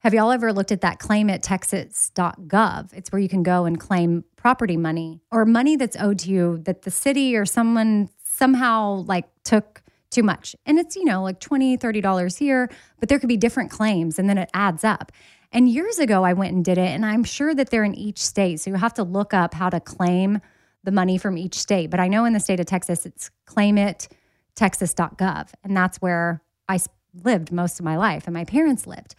have 0.00 0.14
y'all 0.14 0.30
ever 0.30 0.52
looked 0.52 0.70
at 0.70 0.80
that 0.82 1.00
claim 1.00 1.28
at 1.28 1.42
texas.gov? 1.42 2.92
It's 2.92 3.10
where 3.10 3.20
you 3.20 3.28
can 3.28 3.42
go 3.42 3.64
and 3.64 3.78
claim 3.80 4.24
property 4.36 4.76
money 4.76 5.20
or 5.32 5.44
money 5.44 5.74
that's 5.74 5.96
owed 5.96 6.20
to 6.20 6.30
you 6.30 6.58
that 6.58 6.82
the 6.82 6.90
city 6.92 7.36
or 7.36 7.44
someone 7.44 8.08
somehow 8.22 9.02
like 9.06 9.24
took 9.44 9.77
too 10.10 10.22
much. 10.22 10.56
And 10.66 10.78
it's, 10.78 10.96
you 10.96 11.04
know, 11.04 11.22
like 11.22 11.40
$20, 11.40 11.80
30 11.80 12.00
dollars 12.00 12.36
here, 12.36 12.70
but 12.98 13.08
there 13.08 13.18
could 13.18 13.28
be 13.28 13.36
different 13.36 13.70
claims 13.70 14.18
and 14.18 14.28
then 14.28 14.38
it 14.38 14.50
adds 14.54 14.84
up. 14.84 15.12
And 15.52 15.68
years 15.68 15.98
ago 15.98 16.24
I 16.24 16.32
went 16.32 16.54
and 16.54 16.64
did 16.64 16.78
it 16.78 16.88
and 16.88 17.04
I'm 17.04 17.24
sure 17.24 17.54
that 17.54 17.70
they're 17.70 17.84
in 17.84 17.94
each 17.94 18.18
state. 18.18 18.60
So 18.60 18.70
you 18.70 18.76
have 18.76 18.94
to 18.94 19.02
look 19.02 19.34
up 19.34 19.54
how 19.54 19.70
to 19.70 19.80
claim 19.80 20.40
the 20.84 20.92
money 20.92 21.18
from 21.18 21.36
each 21.36 21.58
state. 21.58 21.90
But 21.90 22.00
I 22.00 22.08
know 22.08 22.24
in 22.24 22.32
the 22.32 22.40
state 22.40 22.60
of 22.60 22.66
Texas 22.66 23.06
it's 23.06 23.30
claimittexas.gov 23.46 25.48
and 25.64 25.76
that's 25.76 25.98
where 25.98 26.42
I 26.68 26.78
lived 27.24 27.52
most 27.52 27.78
of 27.78 27.84
my 27.84 27.96
life 27.96 28.26
and 28.26 28.34
my 28.34 28.44
parents 28.44 28.86
lived. 28.86 29.14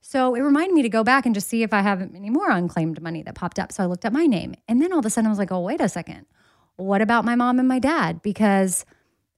So 0.00 0.34
it 0.34 0.40
reminded 0.40 0.74
me 0.74 0.82
to 0.82 0.88
go 0.88 1.02
back 1.02 1.26
and 1.26 1.34
just 1.34 1.48
see 1.48 1.62
if 1.62 1.72
I 1.72 1.80
have 1.80 2.02
any 2.14 2.30
more 2.30 2.50
unclaimed 2.50 3.02
money 3.02 3.22
that 3.24 3.34
popped 3.34 3.58
up. 3.58 3.72
So 3.72 3.82
I 3.82 3.86
looked 3.86 4.04
up 4.04 4.12
my 4.12 4.26
name. 4.26 4.54
And 4.68 4.80
then 4.80 4.92
all 4.92 5.00
of 5.00 5.06
a 5.06 5.10
sudden 5.10 5.26
I 5.26 5.30
was 5.30 5.38
like, 5.38 5.52
oh, 5.52 5.60
wait 5.60 5.80
a 5.80 5.88
second. 5.88 6.26
What 6.76 7.02
about 7.02 7.24
my 7.24 7.34
mom 7.34 7.58
and 7.58 7.66
my 7.66 7.80
dad? 7.80 8.22
Because 8.22 8.84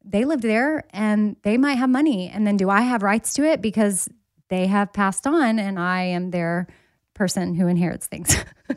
they 0.05 0.25
lived 0.25 0.43
there 0.43 0.85
and 0.91 1.37
they 1.43 1.57
might 1.57 1.75
have 1.75 1.91
money. 1.91 2.29
And 2.29 2.47
then 2.47 2.57
do 2.57 2.71
I 2.71 2.83
have 2.83 3.03
rights 3.03 3.35
to 3.35 3.45
it 3.45 3.61
because 3.61 4.09
they 4.49 4.67
have 4.67 4.93
passed 4.93 5.27
on 5.27 5.59
and 5.59 5.79
I 5.79 6.03
am 6.03 6.31
their 6.31 6.67
person 7.15 7.55
who 7.55 7.67
inherits 7.67 8.07
things? 8.07 8.37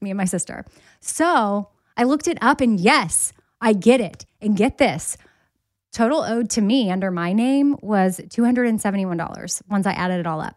me 0.00 0.10
and 0.10 0.16
my 0.16 0.24
sister. 0.24 0.64
So 1.00 1.68
I 1.96 2.04
looked 2.04 2.28
it 2.28 2.38
up 2.40 2.60
and 2.60 2.80
yes, 2.80 3.32
I 3.60 3.72
get 3.72 4.00
it. 4.00 4.24
And 4.40 4.56
get 4.56 4.78
this 4.78 5.16
total 5.92 6.22
owed 6.22 6.50
to 6.50 6.60
me 6.60 6.90
under 6.90 7.10
my 7.10 7.32
name 7.32 7.76
was 7.82 8.20
$271 8.20 9.62
once 9.68 9.86
I 9.86 9.92
added 9.92 10.20
it 10.20 10.26
all 10.26 10.40
up. 10.40 10.56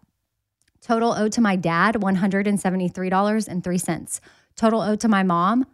Total 0.81 1.13
owed 1.13 1.31
to 1.33 1.41
my 1.41 1.55
dad, 1.55 1.95
$173.03. 1.95 4.19
Total 4.55 4.81
owed 4.81 4.99
to 4.99 5.07
my 5.07 5.23
mom, 5.23 5.65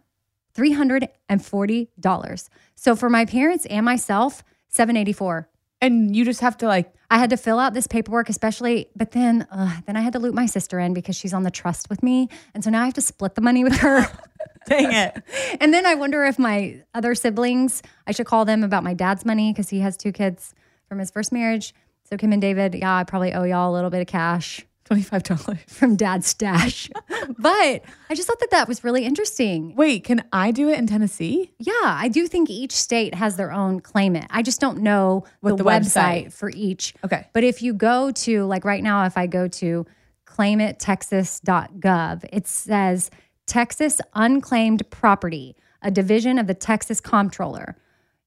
$340. 0.54 2.48
So 2.74 2.96
for 2.96 3.10
my 3.10 3.24
parents 3.24 3.66
and 3.66 3.84
myself, 3.84 4.42
784. 4.68 5.48
And 5.82 6.14
you 6.14 6.24
just 6.24 6.40
have 6.40 6.58
to 6.58 6.66
like 6.66 6.94
I 7.10 7.18
had 7.18 7.30
to 7.30 7.36
fill 7.36 7.58
out 7.58 7.74
this 7.74 7.88
paperwork, 7.88 8.28
especially, 8.28 8.88
but 8.94 9.10
then 9.12 9.46
uh, 9.50 9.80
then 9.86 9.96
I 9.96 10.00
had 10.00 10.12
to 10.12 10.18
loop 10.18 10.34
my 10.34 10.46
sister 10.46 10.78
in 10.78 10.94
because 10.94 11.16
she's 11.16 11.32
on 11.32 11.42
the 11.42 11.50
trust 11.50 11.90
with 11.90 12.02
me, 12.02 12.28
and 12.54 12.62
so 12.62 12.70
now 12.70 12.82
I 12.82 12.84
have 12.84 12.94
to 12.94 13.00
split 13.00 13.34
the 13.34 13.40
money 13.40 13.64
with 13.64 13.76
her. 13.78 14.06
dang 14.66 14.92
it. 14.92 15.22
and 15.60 15.74
then 15.74 15.86
I 15.86 15.94
wonder 15.94 16.24
if 16.24 16.38
my 16.38 16.82
other 16.94 17.14
siblings, 17.14 17.82
I 18.06 18.12
should 18.12 18.26
call 18.26 18.44
them 18.44 18.62
about 18.62 18.84
my 18.84 18.94
dad's 18.94 19.24
money 19.24 19.52
because 19.52 19.68
he 19.68 19.80
has 19.80 19.96
two 19.96 20.12
kids 20.12 20.54
from 20.88 20.98
his 20.98 21.10
first 21.10 21.32
marriage. 21.32 21.74
So 22.04 22.16
Kim 22.16 22.32
and 22.32 22.42
David, 22.42 22.74
yeah, 22.74 22.96
I 22.96 23.04
probably 23.04 23.32
owe 23.32 23.44
y'all 23.44 23.72
a 23.72 23.74
little 23.74 23.90
bit 23.90 24.00
of 24.00 24.06
cash. 24.06 24.64
$25. 24.90 25.58
from 25.68 25.96
dad's 25.96 26.26
stash. 26.26 26.90
but 27.38 27.82
I 28.10 28.14
just 28.14 28.26
thought 28.26 28.40
that 28.40 28.50
that 28.50 28.68
was 28.68 28.82
really 28.84 29.04
interesting. 29.04 29.74
Wait, 29.76 30.04
can 30.04 30.24
I 30.32 30.50
do 30.50 30.68
it 30.68 30.78
in 30.78 30.86
Tennessee? 30.86 31.52
Yeah, 31.58 31.72
I 31.84 32.08
do 32.08 32.26
think 32.26 32.50
each 32.50 32.72
state 32.72 33.14
has 33.14 33.36
their 33.36 33.52
own 33.52 33.80
claimant. 33.80 34.26
I 34.30 34.42
just 34.42 34.60
don't 34.60 34.78
know 34.78 35.24
What 35.40 35.56
the, 35.56 35.62
the 35.62 35.64
website, 35.64 36.26
website- 36.26 36.32
for 36.32 36.50
each. 36.50 36.94
Okay. 37.04 37.26
But 37.32 37.44
if 37.44 37.62
you 37.62 37.72
go 37.72 38.10
to, 38.10 38.44
like 38.44 38.64
right 38.64 38.82
now, 38.82 39.04
if 39.04 39.16
I 39.16 39.26
go 39.26 39.46
to 39.48 39.86
claimittexas.gov, 40.26 42.24
it 42.32 42.46
says 42.46 43.10
Texas 43.46 44.00
unclaimed 44.14 44.88
property, 44.90 45.56
a 45.82 45.90
division 45.90 46.38
of 46.38 46.46
the 46.46 46.54
Texas 46.54 47.00
Comptroller. 47.00 47.76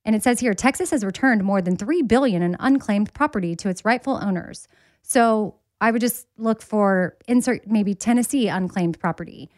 And 0.05 0.15
it 0.15 0.23
says 0.23 0.39
here 0.41 0.53
Texas 0.53 0.91
has 0.91 1.05
returned 1.05 1.43
more 1.43 1.61
than 1.61 1.77
3 1.77 2.01
billion 2.01 2.41
in 2.41 2.57
unclaimed 2.59 3.13
property 3.13 3.55
to 3.55 3.69
its 3.69 3.85
rightful 3.85 4.19
owners. 4.21 4.67
So 5.01 5.55
I 5.83 5.91
would 5.91 5.99
just 6.01 6.27
look 6.37 6.61
for 6.61 7.17
insert 7.27 7.67
maybe 7.67 7.93
Tennessee 7.93 8.47
unclaimed 8.47 8.99
property 8.99 9.49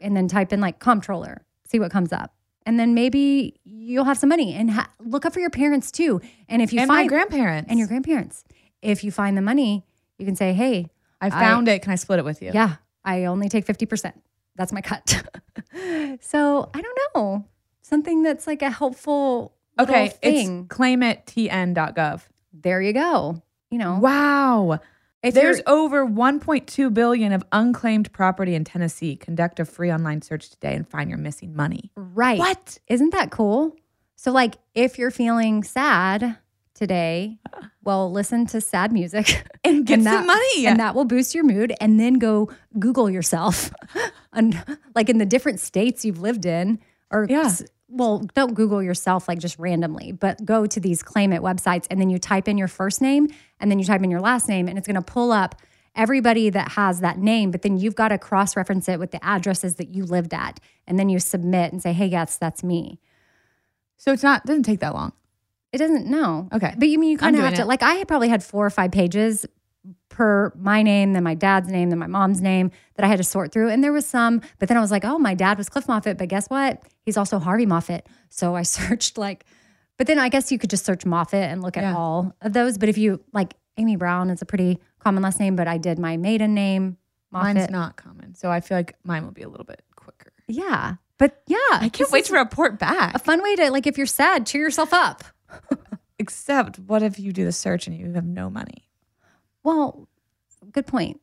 and 0.00 0.16
then 0.16 0.26
type 0.26 0.52
in 0.54 0.60
like 0.60 0.78
comptroller, 0.78 1.44
see 1.68 1.78
what 1.78 1.90
comes 1.90 2.12
up. 2.12 2.34
And 2.64 2.80
then 2.80 2.94
maybe 2.94 3.60
you'll 3.64 4.04
have 4.06 4.16
some 4.16 4.30
money 4.30 4.54
and 4.54 4.70
ha- 4.70 4.88
look 5.00 5.26
up 5.26 5.34
for 5.34 5.40
your 5.40 5.50
parents 5.50 5.90
too. 5.90 6.20
And 6.48 6.62
if 6.62 6.72
you 6.72 6.80
and 6.80 6.88
my 6.88 6.94
find 7.00 7.08
grandparents. 7.10 7.68
and 7.68 7.78
your 7.78 7.88
grandparents, 7.88 8.42
if 8.80 9.04
you 9.04 9.10
find 9.12 9.36
the 9.36 9.42
money, 9.42 9.84
you 10.18 10.24
can 10.24 10.34
say, 10.36 10.52
"Hey, 10.54 10.88
I 11.20 11.28
found 11.28 11.68
it. 11.68 11.82
Can 11.82 11.92
I 11.92 11.96
split 11.96 12.18
it 12.20 12.24
with 12.24 12.40
you? 12.40 12.52
yeah, 12.54 12.76
I 13.04 13.24
only 13.26 13.48
take 13.50 13.66
50%. 13.66 14.12
That's 14.56 14.72
my 14.72 14.80
cut." 14.80 15.22
so, 16.20 16.70
I 16.72 16.80
don't 16.80 16.98
know. 17.14 17.44
Something 17.82 18.22
that's 18.22 18.46
like 18.46 18.62
a 18.62 18.70
helpful 18.70 19.52
Okay. 19.78 20.08
thing. 20.22 20.66
It's 20.70 20.74
claimittn.gov. 20.74 22.22
there 22.52 22.80
you 22.80 22.92
go. 22.94 23.42
You 23.70 23.78
know, 23.78 23.98
Wow. 23.98 24.80
If 25.22 25.34
There's 25.34 25.60
over 25.66 26.06
1.2 26.06 26.92
billion 26.94 27.32
of 27.32 27.44
unclaimed 27.52 28.12
property 28.12 28.54
in 28.54 28.64
Tennessee. 28.64 29.16
Conduct 29.16 29.60
a 29.60 29.64
free 29.64 29.92
online 29.92 30.22
search 30.22 30.50
today 30.50 30.74
and 30.74 30.88
find 30.88 31.10
your 31.10 31.18
missing 31.18 31.54
money. 31.54 31.90
right. 31.96 32.38
What? 32.38 32.78
Isn't 32.88 33.12
that 33.12 33.30
cool? 33.30 33.76
So, 34.16 34.32
like, 34.32 34.56
if 34.74 34.98
you're 34.98 35.10
feeling 35.10 35.62
sad 35.62 36.36
today, 36.74 37.38
well, 37.84 38.10
listen 38.10 38.46
to 38.46 38.60
sad 38.60 38.92
music 38.92 39.46
And 39.64 39.86
get 39.86 40.02
that, 40.04 40.18
some 40.18 40.26
money. 40.26 40.66
and 40.66 40.80
that 40.80 40.94
will 40.94 41.04
boost 41.04 41.34
your 41.34 41.44
mood. 41.44 41.74
And 41.80 42.00
then 42.00 42.14
go 42.14 42.50
Google 42.78 43.10
yourself, 43.10 43.70
and 44.32 44.62
like 44.94 45.08
in 45.10 45.18
the 45.18 45.26
different 45.26 45.60
states 45.60 46.04
you've 46.04 46.20
lived 46.20 46.46
in, 46.46 46.78
or 47.10 47.26
Yeah. 47.28 47.50
Well, 47.90 48.26
don't 48.34 48.54
Google 48.54 48.82
yourself 48.82 49.28
like 49.28 49.38
just 49.38 49.58
randomly, 49.58 50.12
but 50.12 50.44
go 50.44 50.66
to 50.66 50.80
these 50.80 51.02
claim 51.02 51.32
it 51.32 51.42
websites, 51.42 51.86
and 51.90 52.00
then 52.00 52.10
you 52.10 52.18
type 52.18 52.48
in 52.48 52.56
your 52.56 52.68
first 52.68 53.00
name, 53.02 53.28
and 53.58 53.70
then 53.70 53.78
you 53.78 53.84
type 53.84 54.02
in 54.02 54.10
your 54.10 54.20
last 54.20 54.48
name, 54.48 54.68
and 54.68 54.78
it's 54.78 54.86
going 54.86 54.94
to 54.96 55.02
pull 55.02 55.32
up 55.32 55.56
everybody 55.94 56.50
that 56.50 56.72
has 56.72 57.00
that 57.00 57.18
name. 57.18 57.50
But 57.50 57.62
then 57.62 57.76
you've 57.76 57.96
got 57.96 58.08
to 58.08 58.18
cross 58.18 58.56
reference 58.56 58.88
it 58.88 58.98
with 58.98 59.10
the 59.10 59.22
addresses 59.24 59.74
that 59.76 59.94
you 59.94 60.04
lived 60.04 60.32
at, 60.32 60.60
and 60.86 60.98
then 60.98 61.08
you 61.08 61.18
submit 61.18 61.72
and 61.72 61.82
say, 61.82 61.92
"Hey, 61.92 62.06
yes, 62.06 62.36
that's 62.36 62.62
me." 62.62 63.00
so 64.00 64.12
it's 64.12 64.22
not 64.22 64.44
doesn't 64.46 64.62
take 64.62 64.80
that 64.80 64.94
long. 64.94 65.12
It 65.72 65.78
doesn't 65.78 66.06
know. 66.06 66.48
Okay. 66.52 66.74
But 66.76 66.88
you 66.88 66.98
mean 66.98 67.10
you 67.10 67.18
kind 67.18 67.36
of 67.36 67.42
have 67.42 67.54
to 67.54 67.64
like 67.66 67.82
I 67.82 67.94
had 67.94 68.08
probably 68.08 68.28
had 68.28 68.42
four 68.42 68.66
or 68.66 68.70
five 68.70 68.90
pages 68.90 69.46
per 70.20 70.52
my 70.54 70.82
name, 70.82 71.14
then 71.14 71.22
my 71.24 71.34
dad's 71.34 71.68
name, 71.70 71.88
then 71.88 71.98
my 71.98 72.06
mom's 72.06 72.42
name 72.42 72.70
that 72.96 73.04
I 73.04 73.08
had 73.08 73.16
to 73.16 73.24
sort 73.24 73.52
through. 73.52 73.70
And 73.70 73.82
there 73.82 73.92
was 73.92 74.04
some, 74.04 74.42
but 74.58 74.68
then 74.68 74.76
I 74.76 74.80
was 74.80 74.90
like, 74.90 75.02
oh, 75.02 75.18
my 75.18 75.34
dad 75.34 75.56
was 75.56 75.70
Cliff 75.70 75.88
Moffat, 75.88 76.18
but 76.18 76.28
guess 76.28 76.46
what? 76.48 76.82
He's 77.06 77.16
also 77.16 77.38
Harvey 77.38 77.64
Moffat. 77.64 78.06
So 78.28 78.54
I 78.54 78.62
searched 78.76 79.16
like, 79.16 79.46
but 79.96 80.06
then 80.06 80.18
I 80.18 80.28
guess 80.28 80.52
you 80.52 80.58
could 80.58 80.68
just 80.68 80.84
search 80.84 81.06
Moffat 81.06 81.50
and 81.50 81.62
look 81.62 81.78
at 81.78 81.84
Yeah. 81.84 81.96
all 81.96 82.34
of 82.42 82.52
those. 82.52 82.76
But 82.76 82.90
if 82.90 82.98
you 82.98 83.24
like 83.32 83.54
Amy 83.78 83.96
Brown 83.96 84.28
is 84.28 84.42
a 84.42 84.44
pretty 84.44 84.78
common 84.98 85.22
last 85.22 85.40
name, 85.40 85.56
but 85.56 85.66
I 85.66 85.78
did 85.78 85.98
my 85.98 86.18
maiden 86.18 86.52
name, 86.52 86.98
Moffat. 87.32 87.54
Mine's 87.56 87.70
not 87.70 87.96
common. 87.96 88.34
So 88.34 88.50
I 88.50 88.60
feel 88.60 88.76
like 88.76 88.96
mine 89.04 89.24
will 89.24 89.32
be 89.32 89.42
a 89.42 89.48
little 89.48 89.64
bit 89.64 89.82
quicker. 89.96 90.32
Yeah. 90.48 90.96
But 91.16 91.42
yeah. 91.46 91.56
I 91.72 91.88
can't 91.90 92.10
wait 92.10 92.26
to 92.26 92.34
report 92.34 92.78
back. 92.78 93.14
a 93.14 93.18
fun 93.18 93.42
way 93.42 93.56
to 93.56 93.70
like 93.70 93.86
if 93.86 93.96
you're 93.96 94.06
sad, 94.06 94.46
cheer 94.46 94.60
yourself 94.60 94.92
up. 94.92 95.24
Except 96.18 96.78
what 96.78 97.02
if 97.02 97.18
you 97.18 97.32
do 97.32 97.46
the 97.46 97.52
search 97.52 97.86
and 97.86 97.96
you 97.96 98.12
have 98.12 98.26
no 98.26 98.50
money? 98.50 98.86
Well, 99.62 100.08
good 100.72 100.86
point. 100.86 101.20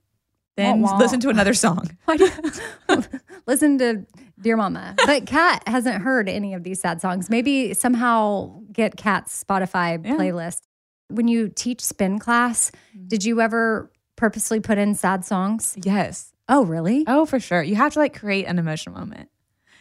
Then 0.55 0.81
Wah, 0.81 0.93
wah. 0.93 0.97
listen 0.97 1.19
to 1.19 1.29
another 1.29 1.53
song. 1.53 1.87
Listen 3.47 3.77
to 3.77 4.05
Dear 4.41 4.57
Mama? 4.57 4.95
But 5.05 5.25
Kat 5.25 5.63
hasn't 5.67 6.01
heard 6.01 6.27
any 6.27 6.53
of 6.53 6.63
these 6.63 6.81
sad 6.81 6.99
songs. 6.99 7.29
Maybe 7.29 7.73
somehow 7.73 8.59
get 8.71 8.97
Kat's 8.97 9.43
Spotify 9.43 10.03
Yeah. 10.03 10.15
playlist. 10.17 10.61
When 11.09 11.27
you 11.27 11.47
teach 11.47 11.81
spin 11.81 12.19
class, 12.19 12.71
mm-hmm. 12.71 13.07
did 13.07 13.23
you 13.23 13.39
ever 13.39 13.91
purposely 14.15 14.59
put 14.59 14.77
in 14.77 14.95
sad 14.95 15.23
songs? 15.23 15.77
Yes. 15.81 16.33
Oh, 16.49 16.65
really? 16.65 17.05
Oh, 17.07 17.25
for 17.25 17.39
sure. 17.39 17.61
You 17.63 17.75
have 17.75 17.93
to 17.93 17.99
like 17.99 18.17
create 18.19 18.45
an 18.45 18.57
emotional 18.59 18.95
moment. 18.97 19.29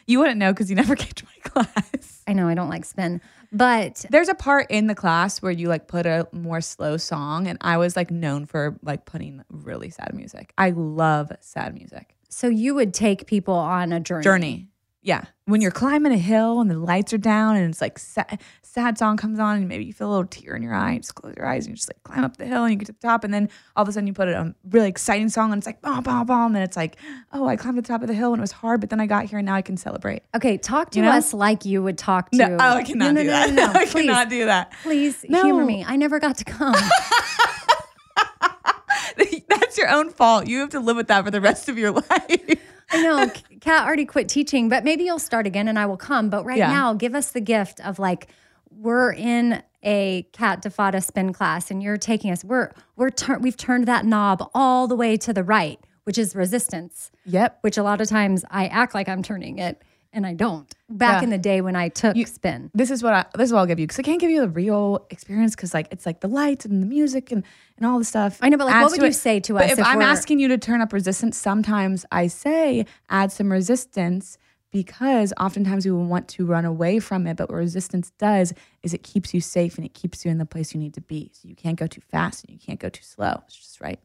You 0.07 0.21
wouldn't 0.21 0.39
know 0.39 0.53
because 0.53 0.71
you 0.71 0.77
never 0.77 0.95
came 0.97 1.13
to 1.13 1.25
my 1.25 1.65
class. 1.65 2.06
I 2.27 2.33
know 2.33 2.49
I 2.49 2.55
don't 2.55 2.69
like 2.69 2.85
spin, 2.85 3.21
but 3.53 4.05
There's 4.11 4.29
a 4.29 4.35
part 4.35 4.71
in 4.71 4.87
the 4.89 4.95
class 4.95 5.41
where 5.41 5.53
you 5.53 5.69
like 5.69 5.87
put 5.87 6.07
a 6.07 6.27
more 6.33 6.61
slow 6.61 6.97
song, 6.97 7.47
and 7.47 7.57
I 7.61 7.77
was 7.77 7.97
like 7.97 8.11
known 8.11 8.47
for 8.47 8.77
like 8.83 9.05
putting 9.05 9.45
really 9.49 9.91
sad 9.91 10.13
music. 10.15 10.53
I 10.59 10.71
love 10.71 11.31
sad 11.41 11.75
music. 11.75 12.15
so 12.29 12.49
you 12.49 12.75
would 12.75 12.93
take 12.93 13.27
people 13.27 13.55
on 13.55 13.93
a 13.93 14.01
journey. 14.01 14.25
Journey. 14.25 14.69
Yeah. 15.07 15.23
When 15.45 15.61
you're 15.61 15.71
climbing 15.71 16.11
a 16.11 16.19
hill 16.19 16.61
and 16.61 16.69
the 16.69 16.77
lights 16.77 17.13
are 17.13 17.19
down 17.19 17.55
and 17.55 17.71
it's 17.71 17.81
like 17.81 17.97
sad, 17.97 18.41
sad 18.63 18.99
song 18.99 19.17
comes 19.17 19.39
on 19.39 19.57
and 19.57 19.69
maybe 19.69 19.85
you 19.85 19.93
feel 19.93 20.09
a 20.09 20.11
little 20.11 20.27
tear 20.27 20.57
in 20.57 20.65
your 20.65 20.75
eye, 20.75 20.97
just 20.97 21.15
close 21.15 21.33
your 21.37 21.47
eyes 21.47 21.65
and 21.65 21.71
you 21.75 21.77
just 21.77 21.89
like 21.89 22.03
climb 22.03 22.25
up 22.25 22.39
the 22.39 22.45
hill 22.45 22.65
and 22.65 22.73
you 22.73 22.77
get 22.77 22.87
to 22.87 22.93
the 22.93 22.99
top 22.99 23.23
and 23.23 23.33
then 23.33 23.49
all 23.77 23.85
of 23.85 23.89
a 23.89 23.93
sudden 23.93 24.09
you 24.09 24.13
put 24.13 24.27
a 24.27 24.53
really 24.71 24.89
exciting 24.89 25.29
song 25.29 25.53
and 25.53 25.61
it's 25.61 25.67
like 25.67 25.81
bomb, 25.81 26.03
bomb, 26.03 26.27
bomb. 26.27 26.57
And 26.57 26.65
it's 26.65 26.77
like, 26.77 26.97
oh, 27.33 27.47
I 27.47 27.55
climbed 27.55 27.77
to 27.77 27.83
the 27.83 27.87
top 27.87 28.03
of 28.03 28.09
the 28.09 28.15
hill 28.15 28.33
and 28.33 28.41
it 28.41 28.43
was 28.43 28.51
hard, 28.51 28.81
but 28.81 28.91
then 28.91 28.99
I 28.99 29.07
got 29.07 29.27
here 29.27 29.39
and 29.39 29.47
now 29.47 29.55
I 29.55 29.63
can 29.63 29.77
celebrate. 29.77 30.23
Okay, 30.35 30.59
talk 30.59 30.91
to 30.91 30.99
You 30.99 31.05
know? 31.05 31.13
us 31.13 31.33
like 31.33 31.65
you 31.65 31.85
would 31.85 31.99
talk 31.99 32.33
to. 32.33 32.39
No, 32.39 32.57
oh, 32.61 32.77
I 32.79 32.83
cannot 32.83 33.15
no, 33.15 33.23
no, 33.23 33.23
do 33.23 33.27
no, 33.29 33.33
that. 33.33 33.51
No, 33.53 33.67
no, 33.67 33.73
I 33.79 33.85
Please, 33.85 33.93
cannot 33.93 34.29
do 34.29 34.45
that. 34.47 34.73
please 34.83 35.25
No. 35.29 35.45
humor 35.45 35.65
me. 35.65 35.85
I 35.87 35.95
never 35.95 36.19
got 36.19 36.37
to 36.39 36.45
come. 36.45 36.75
That's 39.49 39.79
your 39.79 39.89
own 39.89 40.11
fault. 40.11 40.49
You 40.49 40.59
have 40.61 40.71
to 40.71 40.81
live 40.81 40.97
with 40.97 41.07
that 41.09 41.25
for 41.25 41.31
the 41.31 41.41
rest 41.41 41.69
of 41.69 41.79
your 41.79 41.93
life. 41.93 42.61
I 42.91 43.03
know. 43.03 43.31
Kat 43.61 43.87
already 43.87 44.05
quit 44.05 44.29
teaching, 44.29 44.69
but 44.69 44.85
maybe 44.85 45.05
you'll 45.05 45.19
start 45.19 45.47
again 45.47 45.69
and 45.69 45.79
I 45.79 45.87
will 45.87 45.97
come. 45.97 46.31
But 46.31 46.45
right 46.45 46.59
Yeah. 46.59 46.69
now, 46.73 46.95
give 46.95 47.15
us 47.15 47.31
the 47.33 47.41
gift 47.41 47.81
of 47.81 47.99
like, 47.99 48.29
we're 48.71 49.13
in 49.13 49.63
a 49.83 50.27
Kat 50.33 50.63
Defada 50.63 51.03
spin 51.03 51.33
class 51.33 51.71
and 51.71 51.83
you're 51.83 51.97
taking 51.97 52.31
us, 52.31 52.45
we're, 52.45 52.71
we're, 52.97 53.11
tur- 53.11 53.39
we've 53.39 53.57
turned 53.57 53.87
that 53.87 54.05
knob 54.05 54.49
all 54.55 54.87
the 54.87 54.97
way 54.97 55.17
to 55.19 55.33
the 55.33 55.43
right, 55.45 55.79
which 56.05 56.19
is 56.19 56.35
resistance, 56.37 57.11
Yep. 57.25 57.59
which 57.63 57.77
a 57.79 57.83
lot 57.83 58.01
of 58.01 58.09
times 58.09 58.45
I 58.51 58.67
act 58.67 58.95
like 58.95 59.09
I'm 59.09 59.23
turning 59.23 59.59
it 59.59 59.83
and 60.17 60.27
I 60.27 60.33
don't. 60.33 60.75
Back 60.89 61.21
Yeah. 61.21 61.25
in 61.25 61.31
the 61.31 61.39
day 61.39 61.61
when 61.61 61.77
I 61.77 61.89
took 61.91 62.17
spin. 62.27 62.71
This 62.75 62.91
is 62.91 63.03
what 63.03 63.13
I 63.13 63.27
this 63.37 63.47
is 63.47 63.53
what 63.53 63.61
I'll 63.61 63.67
give 63.67 63.79
you 63.79 63.87
because 63.87 63.99
I 63.99 64.03
can't 64.03 64.21
give 64.21 64.31
you 64.31 64.41
the 64.41 64.49
real 64.49 65.07
experience 65.11 65.55
because 65.55 65.75
like 65.75 65.89
it's 65.93 66.07
like 66.07 66.21
the 66.21 66.29
lights 66.29 66.65
and 66.65 66.83
the 66.83 66.87
music 66.87 67.31
and 67.31 67.45
and 67.77 67.87
all 67.87 67.99
the 67.99 68.05
stuff. 68.05 68.39
I 68.41 68.49
know, 68.49 68.57
but, 68.57 68.67
like, 68.67 68.83
what 68.83 68.93
would 68.93 69.01
you 69.03 69.09
it. 69.09 69.13
say 69.13 69.39
to 69.41 69.53
But 69.53 69.65
us 69.65 69.73
if, 69.73 69.79
if 69.79 69.87
I'm 69.87 70.01
asking 70.01 70.41
you 70.41 70.49
to 70.49 70.59
turn 70.59 70.81
up 70.81 70.93
resistance, 70.93 71.37
sometimes 71.37 72.07
I 72.11 72.29
say 72.29 72.87
add 73.11 73.31
some 73.31 73.53
resistance 73.53 74.39
because 74.73 75.35
oftentimes 75.39 75.85
we 75.85 75.93
will 75.93 76.07
want 76.07 76.29
to 76.29 76.47
run 76.47 76.65
away 76.65 76.99
from 76.99 77.27
it. 77.27 77.37
But 77.37 77.51
what 77.51 77.57
resistance 77.57 78.11
does 78.19 78.55
is 78.83 78.95
it 78.95 79.03
keeps 79.03 79.35
you 79.35 79.41
safe 79.43 79.77
and 79.77 79.85
it 79.85 79.93
keeps 79.93 80.25
you 80.25 80.31
in 80.31 80.39
the 80.39 80.47
place 80.47 80.73
you 80.73 80.81
need 80.81 80.95
to 80.95 81.03
be. 81.03 81.31
So 81.35 81.47
you 81.47 81.55
can't 81.55 81.79
go 81.79 81.87
too 81.87 82.01
fast 82.01 82.45
and 82.45 82.53
you 82.53 82.59
can't 82.59 82.81
go 82.81 82.89
too 82.89 83.05
slow. 83.05 83.43
It's 83.47 83.57
just 83.57 83.81
right. 83.83 84.01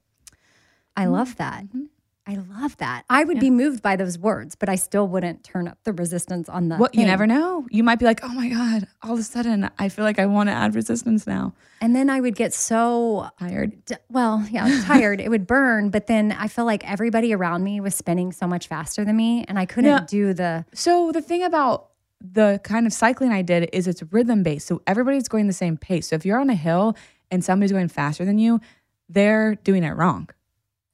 I 0.98 1.06
love 1.06 1.30
mm-hmm. 1.30 1.38
that. 1.38 1.64
Mm-hmm. 1.66 1.84
I 2.28 2.36
love 2.36 2.78
that. 2.78 3.04
I 3.10 3.24
would 3.24 3.40
be 3.40 3.50
moved 3.50 3.82
by 3.82 3.96
those 3.96 4.18
words, 4.20 4.54
but 4.56 4.70
I 4.70 4.76
still 4.76 5.08
wouldn't 5.08 5.44
turn 5.44 5.68
up 5.68 5.80
the 5.84 5.92
resistance 5.92 6.48
on 6.48 6.70
the. 6.70 6.78
Well, 6.78 6.90
you 6.94 7.06
never 7.06 7.26
know. 7.26 7.66
You 7.72 7.84
might 7.84 7.98
be 7.98 8.06
like, 8.06 8.20
oh 8.24 8.30
my 8.34 8.48
God, 8.48 8.88
all 9.02 9.14
of 9.14 9.20
a 9.20 9.24
sudden 9.24 9.70
I 9.80 9.90
feel 9.90 10.06
like 10.06 10.20
I 10.20 10.28
want 10.28 10.48
to 10.50 10.54
add 10.54 10.76
resistance 10.76 11.26
now. 11.26 11.54
And 11.82 11.96
then 11.96 12.12
I 12.12 12.22
would 12.22 12.36
get 12.36 12.54
so 12.54 13.28
Tired. 13.40 13.84
d- 13.86 13.96
well, 14.10 14.46
yeah, 14.52 14.82
tired. 14.86 15.20
it 15.20 15.30
would 15.30 15.48
burn, 15.48 15.90
but 15.90 16.06
then 16.06 16.32
I 16.32 16.48
feel 16.48 16.66
like 16.66 16.88
everybody 16.90 17.34
around 17.34 17.64
me 17.64 17.82
was 17.82 17.96
spinning 17.96 18.32
so 18.32 18.46
much 18.46 18.68
faster 18.68 19.04
than 19.04 19.18
me, 19.18 19.44
and 19.48 19.58
I 19.58 19.66
couldn't 19.66 19.90
Yeah. 19.90 20.06
do 20.08 20.34
the. 20.34 20.64
So 20.76 21.12
the 21.12 21.22
thing 21.24 21.42
about 21.44 21.90
the 22.22 22.62
kind 22.64 22.86
of 22.86 22.94
cycling 22.94 23.32
I 23.32 23.42
did 23.42 23.68
is 23.74 23.88
it's 23.88 24.04
rhythm 24.12 24.44
based. 24.44 24.68
So 24.68 24.84
everybody's 24.86 25.28
going 25.28 25.48
the 25.48 25.54
same 25.54 25.76
pace. 25.76 26.10
So 26.10 26.16
if 26.18 26.24
you're 26.24 26.40
on 26.40 26.52
a 26.52 26.56
hill 26.56 26.96
and 27.32 27.44
somebody's 27.44 27.72
going 27.72 27.88
faster 27.88 28.26
than 28.26 28.38
you, 28.38 28.62
they're 29.10 29.56
doing 29.56 29.84
it 29.84 29.96
wrong. 29.96 30.30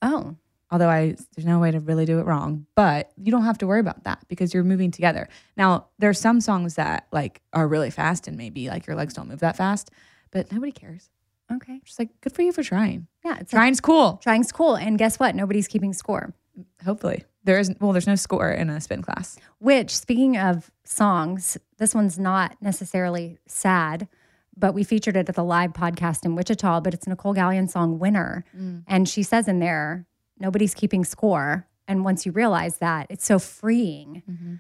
Oh, 0.01 0.37
Although 0.69 0.89
I 0.89 1.15
there's 1.35 1.45
no 1.45 1.59
way 1.59 1.71
to 1.71 1.79
really 1.79 2.05
do 2.05 2.19
it 2.19 2.25
wrong, 2.25 2.65
but 2.75 3.11
you 3.15 3.31
don't 3.31 3.43
have 3.45 3.57
to 3.59 3.67
worry 3.67 3.79
about 3.79 4.03
that 4.03 4.25
because 4.27 4.53
you're 4.53 4.63
moving 4.65 4.91
together. 4.91 5.29
Now, 5.55 5.87
there's 5.97 6.19
some 6.19 6.41
songs 6.41 6.75
that 6.75 7.07
like 7.11 7.41
are 7.53 7.67
really 7.67 7.89
fast 7.89 8.27
and 8.27 8.35
maybe 8.37 8.67
like 8.69 8.85
your 8.85 8.95
legs 8.95 9.13
don't 9.13 9.29
move 9.29 9.39
that 9.39 9.55
fast, 9.55 9.91
but 10.31 10.51
nobody 10.51 10.73
cares. 10.73 11.09
okay. 11.53 11.79
Just 11.85 11.99
like 11.99 12.09
good 12.21 12.33
for 12.33 12.41
you 12.41 12.51
for 12.51 12.63
trying. 12.63 13.07
Yeah, 13.23 13.37
it's 13.39 13.53
like 13.53 13.59
Trying's 13.61 13.79
cool. 13.79 14.19
trying's 14.21 14.51
cool, 14.51 14.75
and 14.75 14.97
guess 14.97 15.17
what? 15.19 15.35
Nobody's 15.35 15.67
keeping 15.69 15.93
score. 15.93 16.33
Hopefully. 16.83 17.23
There 17.45 17.59
isn't 17.59 17.79
well, 17.79 17.93
there's 17.93 18.07
no 18.07 18.15
score 18.15 18.49
in 18.51 18.69
a 18.69 18.81
spin 18.81 19.01
class. 19.01 19.37
Which, 19.59 19.95
speaking 19.95 20.37
of 20.37 20.69
songs, 20.83 21.57
this 21.77 21.95
one's 21.95 22.19
not 22.19 22.57
necessarily 22.61 23.37
sad, 23.47 24.09
but 24.57 24.73
we 24.73 24.83
featured 24.83 25.15
it 25.15 25.29
at 25.29 25.35
the 25.35 25.45
live 25.45 25.71
podcast 25.71 26.25
in 26.25 26.35
Wichita. 26.35 26.81
But 26.81 26.93
it's 26.93 27.07
Nicolle 27.07 27.35
Galyon 27.35 27.69
song 27.69 27.99
"Winner," 27.99 28.43
mm. 28.57 28.83
and 28.85 29.07
she 29.07 29.23
says 29.23 29.47
in 29.47 29.59
there, 29.59 30.05
"Nobody's 30.39 30.73
keeping 30.73 31.03
score." 31.05 31.67
And 31.87 32.03
once 32.03 32.25
you 32.25 32.31
realize 32.31 32.77
that, 32.77 33.07
it's 33.09 33.25
so 33.25 33.39
freeing. 33.39 34.23
Mm-hmm. 34.29 34.55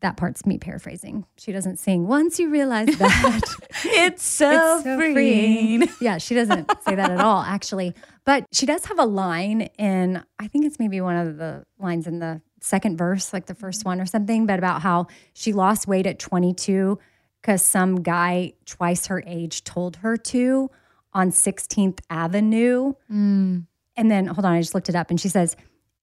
That 0.00 0.16
part's 0.16 0.46
me 0.46 0.56
paraphrasing. 0.56 1.26
She 1.36 1.52
doesn't 1.52 1.78
sing. 1.78 2.06
Once 2.06 2.38
you 2.38 2.48
realize 2.48 2.86
that, 2.98 3.40
It's 3.84 4.24
so, 4.24 4.76
it's 4.76 4.84
so 4.84 4.96
freeing. 4.96 5.86
Yeah, 6.00 6.16
she 6.16 6.34
doesn't 6.34 6.70
say 6.82 6.94
that 6.94 7.10
at 7.10 7.20
all, 7.20 7.42
actually. 7.42 7.94
But 8.24 8.46
she 8.50 8.64
does 8.64 8.86
have 8.86 8.98
a 8.98 9.04
line 9.04 9.68
in, 9.78 10.24
I 10.38 10.48
think 10.48 10.64
it's 10.64 10.78
maybe 10.78 11.02
one 11.02 11.16
of 11.16 11.36
the 11.36 11.64
lines 11.78 12.06
in 12.06 12.18
the 12.18 12.40
second 12.62 12.96
verse, 12.96 13.34
like 13.34 13.44
the 13.44 13.54
first 13.54 13.84
one 13.84 14.00
or 14.00 14.06
something, 14.06 14.46
but 14.46 14.58
about 14.58 14.80
how 14.80 15.08
she 15.34 15.52
lost 15.52 15.86
weight 15.86 16.06
at 16.06 16.18
22 16.18 16.98
because 17.40 17.62
some 17.62 18.02
guy 18.02 18.52
twice 18.66 19.06
her 19.06 19.22
age 19.26 19.64
told 19.64 19.96
her 19.96 20.16
to 20.16 20.70
on 21.12 21.30
16th 21.30 22.00
Avenue. 22.08 22.94
Mm. 23.10 23.66
And 24.00 24.10
then, 24.10 24.28
hold 24.28 24.46
on, 24.46 24.54
I 24.54 24.62
just 24.62 24.74
looked 24.74 24.88
it 24.88 24.96
up. 24.96 25.10
And 25.10 25.20
she 25.20 25.28
says, 25.28 25.56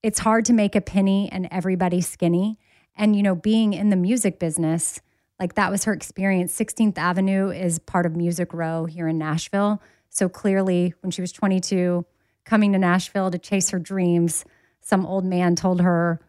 it's 0.04 0.20
hard 0.20 0.46
to 0.46 0.54
make 0.54 0.76
a 0.76 0.82
penny 0.82 1.30
and 1.32 1.48
everybody 1.50 2.00
skinny. 2.00 2.60
And, 2.96 3.16
you 3.16 3.24
know, 3.24 3.34
being 3.34 3.74
in 3.74 3.90
the 3.90 3.96
music 3.96 4.38
business, 4.38 5.02
like 5.40 5.56
that 5.56 5.72
was 5.72 5.86
her 5.86 5.94
experience. 5.94 6.56
16th 6.56 7.00
Avenue 7.00 7.50
is 7.50 7.80
part 7.80 8.06
of 8.06 8.16
Music 8.16 8.54
Row 8.54 8.86
here 8.86 9.08
in 9.08 9.18
Nashville. 9.18 9.82
So 10.12 10.30
clearly, 10.30 10.94
when 11.02 11.10
she 11.10 11.22
was 11.22 11.32
22, 11.32 12.06
coming 12.46 12.72
to 12.74 12.78
Nashville 12.78 13.32
to 13.32 13.40
chase 13.40 13.72
her 13.72 13.80
dreams, 13.80 14.46
some 14.80 15.04
old 15.04 15.26
man 15.26 15.56
told 15.56 15.82
her, 15.82 16.22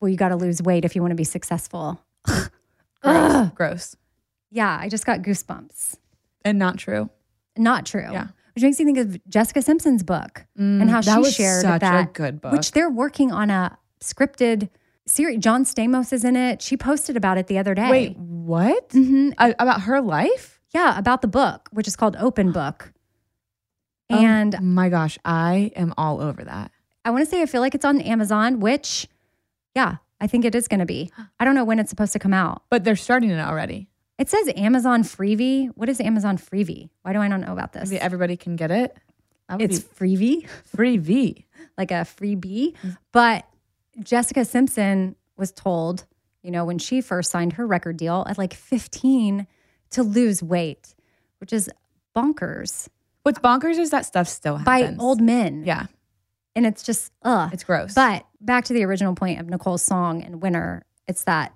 Well, 0.00 0.10
you 0.10 0.18
got 0.18 0.28
to 0.28 0.36
lose 0.36 0.60
weight 0.60 0.84
if 0.84 0.94
you 0.94 1.00
want 1.00 1.12
to 1.12 1.16
be 1.16 1.24
successful. 1.24 2.02
Gross. 3.02 3.50
Gross. 3.54 3.96
Yeah, 4.50 4.76
I 4.78 4.90
just 4.90 5.06
got 5.06 5.22
goosebumps. 5.22 5.96
And 6.44 6.58
not 6.58 6.76
true. 6.76 7.08
Not 7.56 7.86
true. 7.86 8.12
Yeah. 8.12 8.26
Which 8.54 8.62
makes 8.62 8.78
me 8.78 8.84
think 8.84 8.98
of 8.98 9.28
Jessica 9.28 9.62
Simpson's 9.62 10.02
book 10.02 10.46
and 10.56 10.88
how 10.88 11.00
that 11.00 11.14
she 11.14 11.20
was 11.20 11.34
shared 11.34 11.62
such 11.62 11.76
a 11.76 11.80
that, 11.80 12.12
good 12.12 12.40
book. 12.40 12.52
which 12.52 12.70
they're 12.72 12.90
working 12.90 13.32
on 13.32 13.50
a 13.50 13.76
scripted 14.00 14.68
series. 15.06 15.38
John 15.40 15.64
Stamos 15.64 16.12
is 16.12 16.24
in 16.24 16.36
it. 16.36 16.62
She 16.62 16.76
posted 16.76 17.16
about 17.16 17.36
it 17.36 17.48
the 17.48 17.58
other 17.58 17.74
day. 17.74 17.90
Wait, 17.90 18.16
what? 18.16 18.92
hmm 18.92 19.30
A- 19.38 19.54
about 19.58 19.82
her 19.82 20.00
life? 20.00 20.60
Yeah, 20.72 20.96
about 20.98 21.20
the 21.22 21.28
book, 21.28 21.68
which 21.72 21.88
is 21.88 21.96
called 21.96 22.16
Open 22.18 22.52
Book. 22.52 22.92
Oh 24.10 24.16
And 24.18 24.56
my 24.60 24.88
gosh, 24.88 25.18
I 25.24 25.72
am 25.76 25.94
all 25.96 26.20
over 26.20 26.44
that. 26.44 26.70
I 27.04 27.10
want 27.10 27.24
to 27.24 27.30
say 27.30 27.42
I 27.42 27.46
feel 27.46 27.60
like 27.60 27.74
it's 27.74 27.84
on 27.84 28.00
Amazon, 28.00 28.60
which, 28.60 29.06
yeah, 29.74 29.96
I 30.20 30.26
think 30.26 30.44
it 30.44 30.54
is 30.54 30.68
going 30.68 30.80
to 30.80 30.86
be. 30.86 31.10
I 31.40 31.44
don't 31.44 31.54
know 31.54 31.64
when 31.64 31.78
it's 31.78 31.90
supposed 31.90 32.12
to 32.14 32.18
come 32.18 32.32
out. 32.34 32.62
But 32.70 32.84
they're 32.84 32.96
starting 32.96 33.30
it 33.30 33.40
already. 33.40 33.88
It 34.18 34.28
says 34.28 34.48
Amazon 34.56 35.02
Freebie. 35.02 35.70
What 35.74 35.88
is 35.88 36.00
Amazon 36.00 36.38
Freebie? 36.38 36.90
Why 37.02 37.12
do 37.12 37.18
I 37.18 37.28
not 37.28 37.40
know 37.40 37.52
about 37.52 37.72
this? 37.72 37.90
Maybe 37.90 38.00
everybody 38.00 38.36
can 38.36 38.56
get 38.56 38.70
it. 38.70 38.96
It's 39.58 39.80
Freebie, 39.80 40.48
free 40.74 40.96
V. 40.96 41.44
like 41.78 41.90
a 41.90 42.04
freebie. 42.06 42.74
But 43.12 43.44
Jessica 44.02 44.44
Simpson 44.44 45.16
was 45.36 45.52
told, 45.52 46.06
you 46.42 46.50
know, 46.50 46.64
when 46.64 46.78
she 46.78 47.00
first 47.00 47.30
signed 47.30 47.54
her 47.54 47.66
record 47.66 47.96
deal 47.96 48.24
at 48.28 48.38
like 48.38 48.54
15 48.54 49.46
to 49.90 50.02
lose 50.02 50.42
weight, 50.42 50.94
which 51.38 51.52
is 51.52 51.68
bonkers 52.16 52.88
What's 53.24 53.38
bonkers 53.38 53.78
is 53.78 53.90
that 53.90 54.04
stuff 54.04 54.28
still 54.28 54.58
happens. 54.58 54.98
by 54.98 55.02
old 55.02 55.18
men. 55.20 55.64
Yeah, 55.64 55.86
And 56.54 56.66
it's 56.66 56.82
just, 56.82 57.10
ugh. 57.22 57.48
it's 57.54 57.64
gross. 57.64 57.94
But 57.94 58.26
back 58.38 58.66
to 58.66 58.74
the 58.74 58.84
original 58.84 59.14
point 59.14 59.40
of 59.40 59.48
Nicolle's 59.48 59.80
song 59.82 60.22
and 60.22 60.42
Winner, 60.42 60.84
it's 61.08 61.24
that 61.24 61.54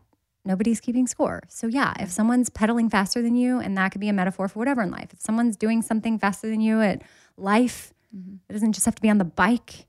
nobody's 0.48 0.80
keeping 0.80 1.06
score. 1.06 1.42
So 1.48 1.66
yeah, 1.66 1.92
if 2.00 2.10
someone's 2.10 2.48
pedaling 2.48 2.88
faster 2.88 3.20
than 3.22 3.36
you, 3.36 3.60
and 3.60 3.76
that 3.76 3.92
could 3.92 4.00
be 4.00 4.08
a 4.08 4.12
metaphor 4.14 4.48
for 4.48 4.58
whatever 4.58 4.82
in 4.82 4.90
life. 4.90 5.10
If 5.12 5.20
someone's 5.20 5.56
doing 5.56 5.82
something 5.82 6.18
faster 6.18 6.48
than 6.48 6.62
you 6.62 6.80
at 6.80 7.02
life, 7.36 7.92
mm-hmm. 8.16 8.36
it 8.48 8.52
doesn't 8.54 8.72
just 8.72 8.86
have 8.86 8.96
to 8.96 9.02
be 9.02 9.10
on 9.10 9.18
the 9.18 9.24
bike. 9.24 9.86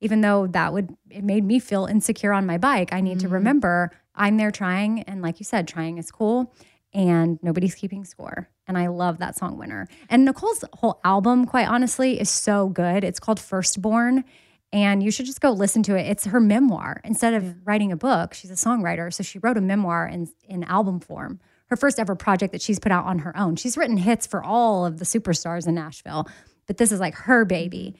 Even 0.00 0.22
though 0.22 0.46
that 0.46 0.72
would 0.72 0.96
it 1.10 1.22
made 1.22 1.44
me 1.44 1.58
feel 1.60 1.84
insecure 1.86 2.32
on 2.32 2.46
my 2.46 2.56
bike, 2.56 2.92
I 2.92 3.00
need 3.00 3.20
to 3.20 3.26
mm-hmm. 3.26 3.34
remember 3.34 3.92
I'm 4.14 4.36
there 4.36 4.50
trying, 4.50 5.02
and 5.02 5.22
like 5.22 5.38
you 5.38 5.44
said, 5.44 5.68
trying 5.68 5.98
is 5.98 6.10
cool, 6.10 6.52
and 6.92 7.38
nobody's 7.42 7.74
keeping 7.74 8.04
score. 8.04 8.48
And 8.66 8.76
I 8.76 8.88
love 8.88 9.18
that 9.18 9.36
song 9.36 9.58
Winner. 9.58 9.88
And 10.08 10.24
Nicolle's 10.24 10.64
whole 10.74 11.00
album, 11.04 11.44
quite 11.44 11.68
honestly, 11.68 12.20
is 12.20 12.30
so 12.30 12.68
good. 12.68 13.04
It's 13.04 13.20
called 13.20 13.38
Firstborn 13.38 14.24
and 14.72 15.02
you 15.02 15.10
should 15.10 15.26
just 15.26 15.40
go 15.40 15.50
listen 15.50 15.82
to 15.84 15.96
it. 15.96 16.06
It's 16.06 16.26
her 16.26 16.40
memoir. 16.40 17.00
Instead 17.04 17.34
of 17.34 17.66
writing 17.66 17.92
a 17.92 17.96
book, 17.96 18.34
she's 18.34 18.50
a 18.50 18.54
songwriter, 18.54 19.12
so 19.12 19.22
she 19.22 19.38
wrote 19.38 19.56
a 19.56 19.60
memoir 19.60 20.06
in 20.06 20.28
in 20.48 20.64
album 20.64 21.00
form. 21.00 21.40
Her 21.66 21.76
first 21.76 21.98
ever 21.98 22.14
project 22.14 22.52
that 22.52 22.62
she's 22.62 22.78
put 22.78 22.92
out 22.92 23.04
on 23.04 23.20
her 23.20 23.36
own. 23.36 23.56
She's 23.56 23.76
written 23.76 23.98
hits 23.98 24.26
for 24.26 24.42
all 24.42 24.86
of 24.86 24.98
the 24.98 25.04
superstars 25.04 25.66
in 25.66 25.74
Nashville, 25.74 26.26
but 26.66 26.78
this 26.78 26.92
is 26.92 27.00
like 27.00 27.14
her 27.14 27.44
baby. 27.44 27.96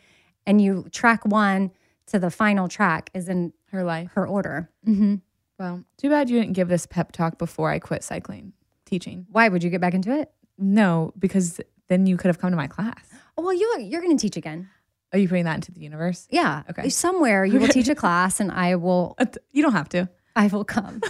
And 0.47 0.63
you 0.63 0.87
track 0.91 1.27
one 1.27 1.71
to 2.07 2.19
the 2.19 2.31
final 2.31 2.69
track 2.69 3.11
is 3.13 3.29
in 3.29 3.53
her 3.71 3.85
life. 3.85 4.11
her 4.15 4.27
order. 4.27 4.71
Mm-hmm. 4.87 5.17
Well, 5.59 5.85
too 5.99 6.09
bad 6.09 6.31
you 6.31 6.41
didn't 6.41 6.55
give 6.55 6.69
this 6.69 6.87
pep 6.87 7.13
talk 7.13 7.37
before 7.37 7.71
I 7.71 7.79
quit 7.79 8.03
cycling, 8.03 8.53
teaching. 8.87 9.27
Why 9.31 9.49
would 9.49 9.63
you 9.63 9.71
get 9.71 9.81
back 9.81 9.93
into 9.95 10.19
it? 10.19 10.31
No, 10.57 11.13
because 11.19 11.61
then 11.89 12.07
you 12.07 12.17
could 12.17 12.29
have 12.29 12.39
come 12.39 12.51
to 12.51 12.57
my 12.57 12.69
class. 12.69 13.05
Oh, 13.37 13.43
well, 13.43 13.53
you 13.53 13.77
you're 13.81 14.01
going 14.01 14.17
to 14.17 14.21
teach 14.21 14.37
again. 14.37 14.69
Are 15.13 15.19
you 15.19 15.29
putting 15.29 15.45
that 15.45 15.57
into 15.57 15.73
the 15.73 15.81
universe? 15.81 16.27
Yeah. 16.31 16.65
Okay. 16.71 16.89
Somewhere 16.91 17.45
you 17.45 17.59
will 17.59 17.69
teach 17.69 17.89
a 17.89 17.95
class, 17.95 18.41
and 18.41 18.53
I 18.53 18.77
will 18.77 19.17
You 19.53 19.63
don't 19.63 19.73
have 19.73 19.89
to. 19.91 20.09
I 20.37 20.47
will 20.47 20.65
come. 20.65 21.01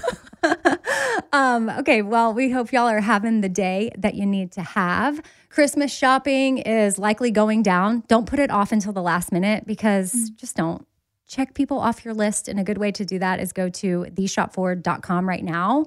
um, 1.33 1.69
okay, 1.69 2.01
well, 2.01 2.33
we 2.33 2.51
hope 2.51 2.73
y'all 2.73 2.89
are 2.89 3.01
having 3.01 3.43
the 3.43 3.49
day 3.49 3.91
that 3.99 4.15
you 4.15 4.25
need 4.25 4.53
to 4.53 4.63
have. 4.63 5.21
Christmas 5.51 5.93
shopping 5.93 6.59
is 6.59 6.99
likely 6.99 7.31
going 7.31 7.63
down. 7.63 8.05
Don't 8.09 8.27
put 8.27 8.39
it 8.39 8.51
off 8.51 8.73
until 8.73 8.93
the 8.93 9.03
last 9.03 9.31
minute 9.31 9.67
because 9.67 10.31
just 10.31 10.57
don't. 10.57 10.87
Check 11.27 11.53
people 11.53 11.79
off 11.79 12.07
your 12.07 12.15
list. 12.15 12.49
And 12.49 12.59
a 12.59 12.65
good 12.65 12.79
way 12.79 12.91
to 12.93 13.05
do 13.05 13.19
that 13.19 13.39
is 13.39 13.53
go 13.53 13.69
to 13.69 14.07
theshopforward.com 14.11 15.29
right 15.29 15.45
now 15.45 15.85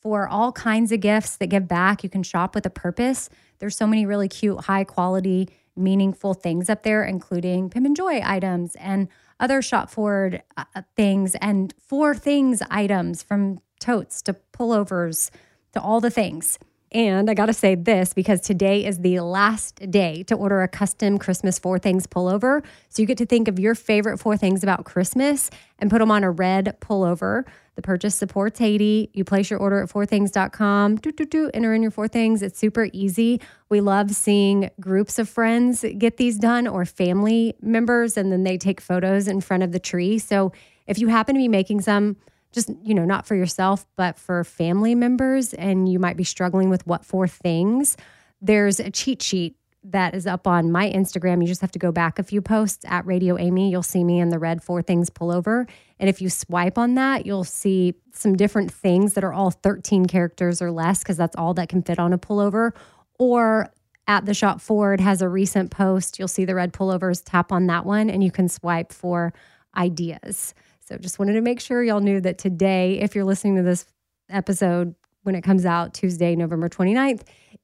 for 0.00 0.26
all 0.26 0.50
kinds 0.52 0.90
of 0.90 1.00
gifts 1.00 1.36
that 1.36 1.48
give 1.48 1.68
back. 1.68 2.02
You 2.02 2.08
can 2.08 2.22
shop 2.22 2.54
with 2.54 2.64
a 2.64 2.70
purpose. 2.70 3.28
There's 3.58 3.76
so 3.76 3.86
many 3.86 4.06
really 4.06 4.28
cute, 4.28 4.60
high 4.60 4.84
quality, 4.84 5.50
meaningful 5.78 6.34
things 6.34 6.68
up 6.68 6.82
there, 6.82 7.04
including 7.04 7.70
Pim 7.70 7.86
and 7.86 7.96
Joy 7.96 8.20
items 8.24 8.74
and 8.76 9.08
other 9.40 9.62
shop 9.62 9.90
forward 9.90 10.42
uh, 10.56 10.64
things 10.96 11.34
and 11.36 11.72
four 11.78 12.14
things 12.14 12.62
items 12.70 13.22
from 13.22 13.60
totes 13.80 14.20
to 14.22 14.36
pullovers 14.52 15.30
to 15.72 15.80
all 15.80 16.00
the 16.00 16.10
things. 16.10 16.58
And 16.90 17.28
I 17.28 17.34
got 17.34 17.46
to 17.46 17.52
say 17.52 17.74
this 17.74 18.14
because 18.14 18.40
today 18.40 18.86
is 18.86 19.00
the 19.00 19.20
last 19.20 19.90
day 19.90 20.22
to 20.24 20.34
order 20.34 20.62
a 20.62 20.68
custom 20.68 21.18
Christmas 21.18 21.58
Four 21.58 21.78
Things 21.78 22.06
pullover. 22.06 22.64
So 22.88 23.02
you 23.02 23.06
get 23.06 23.18
to 23.18 23.26
think 23.26 23.46
of 23.46 23.58
your 23.58 23.74
favorite 23.74 24.18
four 24.18 24.38
things 24.38 24.62
about 24.62 24.86
Christmas 24.86 25.50
and 25.78 25.90
put 25.90 25.98
them 25.98 26.10
on 26.10 26.24
a 26.24 26.30
red 26.30 26.78
pullover. 26.80 27.44
The 27.78 27.82
purchase 27.82 28.16
supports 28.16 28.58
Haiti. 28.58 29.08
You 29.14 29.22
place 29.22 29.50
your 29.50 29.60
order 29.60 29.80
at 29.80 29.88
fourthings.com. 29.88 30.96
Do, 30.96 31.12
do, 31.12 31.24
do, 31.24 31.48
enter 31.54 31.72
in 31.72 31.80
your 31.80 31.92
four 31.92 32.08
things. 32.08 32.42
It's 32.42 32.58
super 32.58 32.88
easy. 32.92 33.40
We 33.68 33.80
love 33.80 34.10
seeing 34.10 34.68
groups 34.80 35.16
of 35.20 35.28
friends 35.28 35.84
get 35.96 36.16
these 36.16 36.38
done 36.38 36.66
or 36.66 36.84
family 36.84 37.54
members, 37.62 38.16
and 38.16 38.32
then 38.32 38.42
they 38.42 38.58
take 38.58 38.80
photos 38.80 39.28
in 39.28 39.40
front 39.40 39.62
of 39.62 39.70
the 39.70 39.78
tree. 39.78 40.18
So 40.18 40.50
if 40.88 40.98
you 40.98 41.06
happen 41.06 41.36
to 41.36 41.38
be 41.38 41.46
making 41.46 41.82
some, 41.82 42.16
just, 42.50 42.68
you 42.82 42.94
know, 42.94 43.04
not 43.04 43.28
for 43.28 43.36
yourself, 43.36 43.86
but 43.94 44.18
for 44.18 44.42
family 44.42 44.96
members, 44.96 45.54
and 45.54 45.88
you 45.88 46.00
might 46.00 46.16
be 46.16 46.24
struggling 46.24 46.70
with 46.70 46.84
what 46.84 47.04
four 47.04 47.28
things, 47.28 47.96
there's 48.42 48.80
a 48.80 48.90
cheat 48.90 49.22
sheet 49.22 49.54
that 49.90 50.14
is 50.14 50.26
up 50.26 50.46
on 50.46 50.70
my 50.70 50.90
Instagram. 50.90 51.40
You 51.40 51.48
just 51.48 51.60
have 51.60 51.72
to 51.72 51.78
go 51.78 51.90
back 51.90 52.18
a 52.18 52.22
few 52.22 52.40
posts 52.42 52.84
at 52.86 53.06
Radio 53.06 53.38
Amy. 53.38 53.70
You'll 53.70 53.82
see 53.82 54.04
me 54.04 54.20
in 54.20 54.28
the 54.28 54.38
red 54.38 54.62
four 54.62 54.82
things 54.82 55.10
pullover. 55.10 55.68
And 55.98 56.08
if 56.08 56.20
you 56.20 56.30
swipe 56.30 56.78
on 56.78 56.94
that, 56.94 57.26
you'll 57.26 57.44
see 57.44 57.94
some 58.12 58.36
different 58.36 58.72
things 58.72 59.14
that 59.14 59.24
are 59.24 59.32
all 59.32 59.50
13 59.50 60.06
characters 60.06 60.60
or 60.60 60.70
less, 60.70 61.00
because 61.00 61.16
that's 61.16 61.36
all 61.36 61.54
that 61.54 61.68
can 61.68 61.82
fit 61.82 61.98
on 61.98 62.12
a 62.12 62.18
pullover. 62.18 62.72
Or 63.18 63.72
at 64.06 64.24
the 64.24 64.34
shop 64.34 64.60
forward 64.60 65.00
has 65.00 65.22
a 65.22 65.28
recent 65.28 65.70
post. 65.70 66.18
You'll 66.18 66.28
see 66.28 66.44
the 66.44 66.54
red 66.54 66.72
pullovers. 66.72 67.22
Tap 67.24 67.52
on 67.52 67.66
that 67.66 67.84
one 67.84 68.10
and 68.10 68.22
you 68.22 68.30
can 68.30 68.48
swipe 68.48 68.92
for 68.92 69.32
ideas. 69.76 70.54
So 70.80 70.96
just 70.96 71.18
wanted 71.18 71.34
to 71.34 71.42
make 71.42 71.60
sure 71.60 71.82
y'all 71.82 72.00
knew 72.00 72.20
that 72.22 72.38
today, 72.38 73.00
if 73.00 73.14
you're 73.14 73.24
listening 73.24 73.56
to 73.56 73.62
this 73.62 73.86
episode 74.30 74.94
when 75.22 75.34
it 75.34 75.42
comes 75.42 75.66
out 75.66 75.92
Tuesday, 75.92 76.34
November 76.34 76.68
29th, 76.68 77.22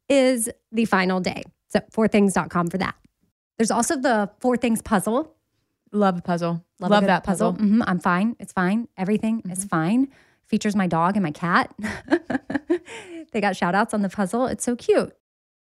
is 0.08 0.50
the 0.70 0.84
final 0.84 1.20
day. 1.20 1.42
So 1.74 1.80
fourthings.com 1.92 2.68
for 2.68 2.78
that. 2.78 2.94
There's 3.58 3.70
also 3.70 3.96
the 3.96 4.30
four 4.40 4.56
things 4.56 4.80
puzzle. 4.80 5.34
Love 5.92 6.18
a 6.18 6.22
puzzle. 6.22 6.64
Love, 6.80 6.90
Love, 6.90 7.04
a 7.04 7.06
that 7.06 7.24
puzzle. 7.24 7.54
Mhm, 7.54 7.82
I'm 7.86 7.98
fine. 7.98 8.36
It's 8.38 8.52
fine. 8.52 8.88
Everything 8.96 9.42
is 9.50 9.64
fine. 9.64 10.08
Features 10.46 10.76
my 10.76 10.86
dog 10.86 11.16
and 11.16 11.22
my 11.22 11.30
cat. 11.30 11.74
they 13.32 13.40
got 13.40 13.56
shout 13.56 13.74
outs 13.74 13.94
on 13.94 14.02
the 14.02 14.08
puzzle. 14.08 14.46
It's 14.46 14.64
so 14.64 14.76
cute. 14.76 15.12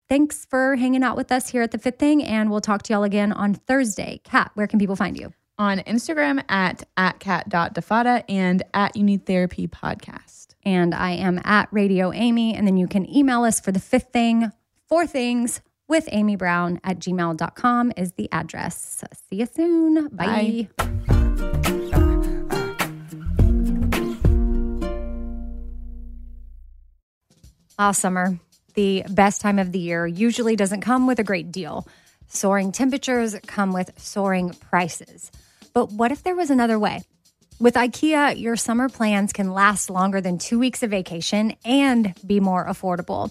Thanks 0.08 0.44
for 0.44 0.76
hanging 0.76 1.04
out 1.04 1.16
with 1.16 1.30
us 1.30 1.50
here 1.50 1.62
at 1.62 1.70
the 1.70 1.78
Fifth 1.78 1.98
Thing, 2.00 2.24
and 2.24 2.50
we'll 2.50 2.60
talk 2.60 2.82
to 2.84 2.92
y'all 2.92 3.04
again 3.04 3.32
on 3.32 3.54
Thursday. 3.54 4.20
Kat, 4.24 4.50
where 4.54 4.66
can 4.66 4.80
people 4.80 4.96
find 4.96 5.16
you? 5.16 5.32
On 5.58 5.78
Instagram 5.78 6.42
at, 6.48 6.82
at 6.96 7.20
cat.defada 7.20 8.24
and 8.28 8.62
at 8.74 8.96
You 8.96 9.04
Need 9.04 9.26
Therapy 9.26 9.68
podcast. 9.68 10.54
And 10.64 10.94
I 10.94 11.12
am 11.12 11.40
at 11.44 11.68
Radio 11.70 12.12
Amy. 12.12 12.54
And 12.54 12.66
then 12.66 12.76
you 12.76 12.88
can 12.88 13.08
email 13.08 13.44
us 13.44 13.60
for 13.60 13.70
the 13.70 13.78
fifth 13.78 14.08
thing, 14.12 14.50
four 14.88 15.06
things 15.06 15.60
with 15.90 16.08
Amy 16.12 16.36
Brown 16.36 16.80
at 16.84 17.00
gmail.com 17.00 17.92
is 17.96 18.12
the 18.12 18.30
address. 18.32 19.04
See 19.28 19.36
you 19.36 19.46
soon. 19.46 20.08
Bye. 20.08 20.68
Bye. 20.78 20.90
Ah, 27.76 27.92
summer, 27.92 28.38
the 28.74 29.04
best 29.08 29.40
time 29.40 29.58
of 29.58 29.72
the 29.72 29.78
year, 29.78 30.06
usually 30.06 30.54
doesn't 30.54 30.82
come 30.82 31.06
with 31.06 31.18
a 31.18 31.24
great 31.24 31.50
deal. 31.50 31.88
Soaring 32.28 32.72
temperatures 32.72 33.34
come 33.46 33.72
with 33.72 33.90
soaring 33.98 34.50
prices. 34.50 35.32
But 35.72 35.90
what 35.90 36.12
if 36.12 36.22
there 36.22 36.36
was 36.36 36.50
another 36.50 36.78
way? 36.78 37.02
With 37.58 37.74
IKEA, 37.74 38.40
your 38.40 38.56
summer 38.56 38.88
plans 38.88 39.32
can 39.32 39.52
last 39.52 39.90
longer 39.90 40.20
than 40.20 40.38
two 40.38 40.58
weeks 40.58 40.82
of 40.82 40.90
vacation 40.90 41.56
and 41.64 42.14
be 42.24 42.38
more 42.38 42.66
affordable. 42.66 43.30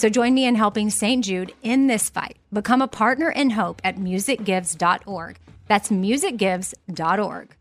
So 0.00 0.08
join 0.08 0.32
me 0.32 0.46
in 0.46 0.54
helping 0.54 0.88
St. 0.88 1.22
Jude 1.22 1.52
in 1.62 1.86
this 1.86 2.08
fight. 2.08 2.38
Become 2.50 2.80
a 2.80 2.88
partner 2.88 3.28
in 3.28 3.50
hope 3.50 3.82
at 3.84 3.96
musicgives.org. 3.96 5.38
That's 5.68 5.90
musicgives.org. 5.90 7.56